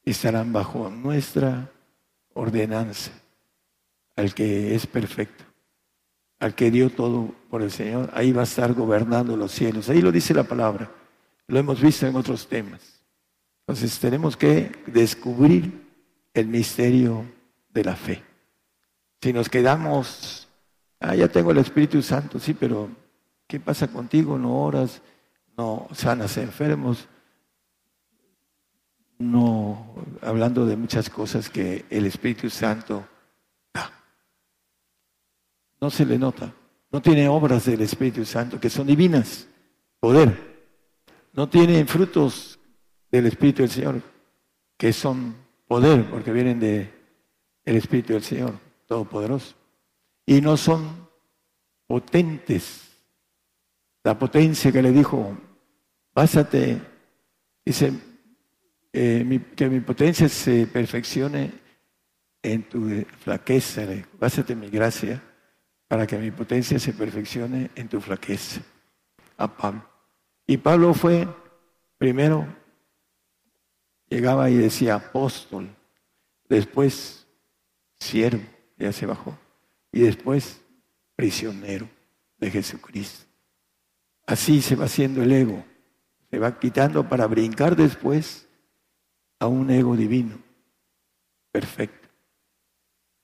[0.04, 1.70] estarán bajo nuestra
[2.34, 3.12] ordenanza
[4.16, 5.44] al que es perfecto,
[6.38, 9.88] al que dio todo por el Señor, ahí va a estar gobernando los cielos.
[9.88, 10.90] Ahí lo dice la palabra,
[11.46, 13.02] lo hemos visto en otros temas.
[13.66, 15.88] Entonces tenemos que descubrir
[16.34, 17.24] el misterio
[17.70, 18.22] de la fe.
[19.22, 20.48] Si nos quedamos,
[21.00, 22.88] ah, ya tengo el Espíritu Santo, sí, pero
[23.46, 24.38] ¿qué pasa contigo?
[24.38, 25.02] No oras,
[25.56, 27.08] no sanas enfermos,
[29.18, 33.06] no hablando de muchas cosas que el Espíritu Santo
[33.72, 33.90] da.
[35.80, 36.54] No se le nota.
[36.90, 39.46] No tiene obras del Espíritu Santo que son divinas,
[40.00, 40.50] poder.
[41.32, 42.58] No tiene frutos
[43.10, 44.02] del Espíritu del Señor
[44.76, 45.36] que son
[45.68, 49.59] poder porque vienen el Espíritu del Señor Todopoderoso.
[50.30, 51.08] Y no son
[51.88, 52.88] potentes.
[54.04, 55.36] La potencia que le dijo,
[56.14, 56.80] básate,
[57.64, 57.92] dice,
[58.92, 61.50] eh, que mi potencia se perfeccione
[62.44, 63.82] en tu flaqueza.
[64.20, 65.20] Básate mi gracia
[65.88, 68.60] para que mi potencia se perfeccione en tu flaqueza.
[69.36, 69.84] A Pablo.
[70.46, 71.26] Y Pablo fue,
[71.98, 72.46] primero,
[74.08, 75.68] llegaba y decía apóstol,
[76.48, 77.26] después
[77.98, 78.44] siervo,
[78.78, 79.36] ya se bajó,
[79.92, 80.60] y después
[81.16, 81.88] prisionero
[82.38, 83.26] de Jesucristo.
[84.26, 85.64] Así se va haciendo el ego,
[86.30, 88.46] se va quitando para brincar después
[89.38, 90.38] a un ego divino,
[91.50, 92.08] perfecto,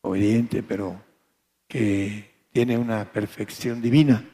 [0.03, 1.01] obediente, pero
[1.69, 4.29] que tiene una perfección divina,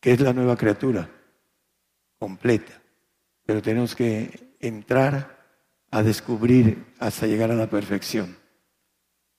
[0.00, 1.10] que es la nueva criatura,
[2.18, 2.80] completa.
[3.44, 5.40] Pero tenemos que entrar
[5.90, 8.36] a descubrir hasta llegar a la perfección,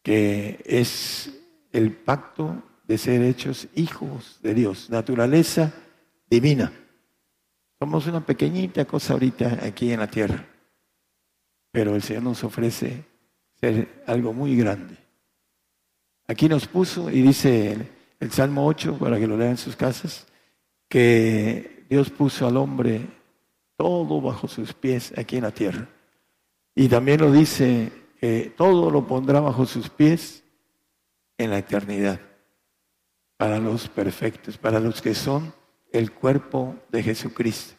[0.03, 1.40] que es
[1.71, 5.73] el pacto de ser hechos hijos de Dios, naturaleza
[6.29, 6.71] divina.
[7.79, 10.45] Somos una pequeñita cosa ahorita aquí en la tierra,
[11.71, 13.05] pero el Señor nos ofrece
[13.59, 14.97] ser algo muy grande.
[16.27, 20.27] Aquí nos puso y dice el, Salmo 8, para que lo lean en sus casas,
[20.87, 23.07] que Dios puso al hombre
[23.77, 25.87] todo bajo sus pies aquí en la tierra.
[26.75, 30.40] Y también lo dice que todo lo pondrá bajo sus pies
[31.43, 32.19] en la eternidad,
[33.37, 35.53] para los perfectos, para los que son
[35.91, 37.75] el cuerpo de Jesucristo,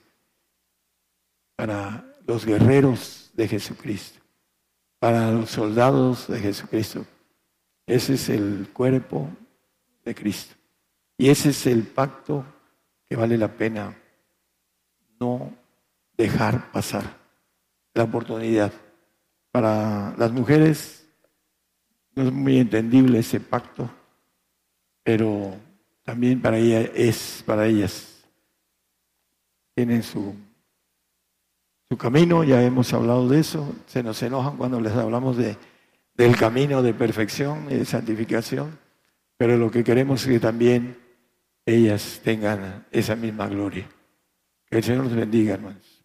[1.56, 4.20] para los guerreros de Jesucristo,
[4.98, 7.06] para los soldados de Jesucristo.
[7.86, 9.28] Ese es el cuerpo
[10.04, 10.54] de Cristo.
[11.16, 12.44] Y ese es el pacto
[13.08, 13.96] que vale la pena
[15.20, 15.54] no
[16.16, 17.04] dejar pasar
[17.94, 18.72] la oportunidad.
[19.50, 21.01] Para las mujeres
[22.14, 23.90] no es muy entendible ese pacto,
[25.02, 25.54] pero
[26.04, 28.24] también para ellas es para ellas.
[29.74, 30.34] Tienen su,
[31.88, 35.56] su camino, ya hemos hablado de eso, se nos enojan cuando les hablamos de,
[36.14, 38.78] del camino de perfección y de santificación,
[39.36, 40.98] pero lo que queremos es que también
[41.64, 43.88] ellas tengan esa misma gloria.
[44.66, 46.04] Que el Señor los bendiga, hermanos.